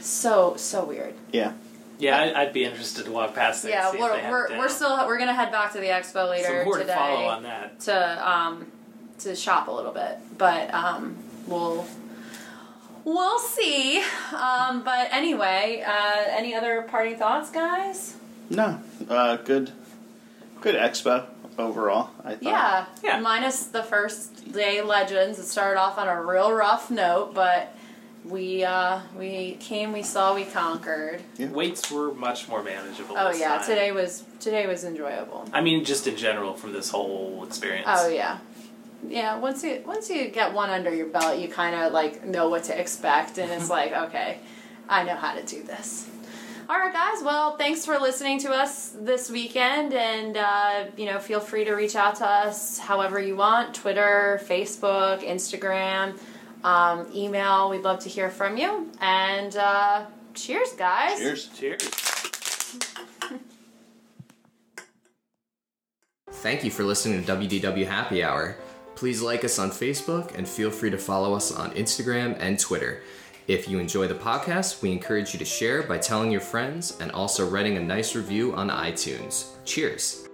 [0.00, 1.14] So so weird.
[1.32, 1.52] Yeah.
[1.98, 3.72] Yeah, I, I'd be interested to walk past there.
[3.72, 6.48] yeah, see we're they we're, we're still we're gonna head back to the expo later
[6.48, 6.92] Some more today.
[6.92, 7.80] to follow on that.
[7.80, 8.66] to um
[9.20, 11.16] to shop a little bit, but um
[11.46, 11.86] we'll
[13.04, 14.02] we'll see.
[14.36, 18.16] Um, but anyway, uh, any other parting thoughts, guys?
[18.50, 18.80] No.
[19.08, 19.72] Uh, good.
[20.60, 21.24] Good expo
[21.58, 22.10] overall.
[22.24, 22.42] I thought.
[22.42, 23.20] Yeah, Yeah.
[23.20, 25.38] Minus the first day legends.
[25.38, 27.72] It started off on a real rough note, but
[28.28, 31.22] we uh, we came, we saw, we conquered.
[31.38, 31.48] Yeah.
[31.48, 33.16] Waits were much more manageable.
[33.16, 33.66] Oh this yeah, time.
[33.66, 35.48] today was today was enjoyable.
[35.52, 37.86] I mean, just in general from this whole experience.
[37.88, 38.38] Oh yeah,
[39.08, 39.38] yeah.
[39.38, 42.64] Once you once you get one under your belt, you kind of like know what
[42.64, 44.38] to expect, and it's like okay,
[44.88, 46.08] I know how to do this.
[46.68, 47.22] All right, guys.
[47.22, 51.74] Well, thanks for listening to us this weekend, and uh, you know, feel free to
[51.74, 56.18] reach out to us however you want: Twitter, Facebook, Instagram,
[56.66, 57.70] um, email.
[57.70, 58.90] We'd love to hear from you.
[59.00, 61.18] And uh, cheers, guys.
[61.18, 61.48] Cheers.
[61.56, 61.82] Cheers.
[66.32, 68.56] Thank you for listening to WDW Happy Hour.
[68.96, 73.02] Please like us on Facebook and feel free to follow us on Instagram and Twitter.
[73.46, 77.12] If you enjoy the podcast, we encourage you to share by telling your friends and
[77.12, 79.50] also writing a nice review on iTunes.
[79.64, 80.25] Cheers!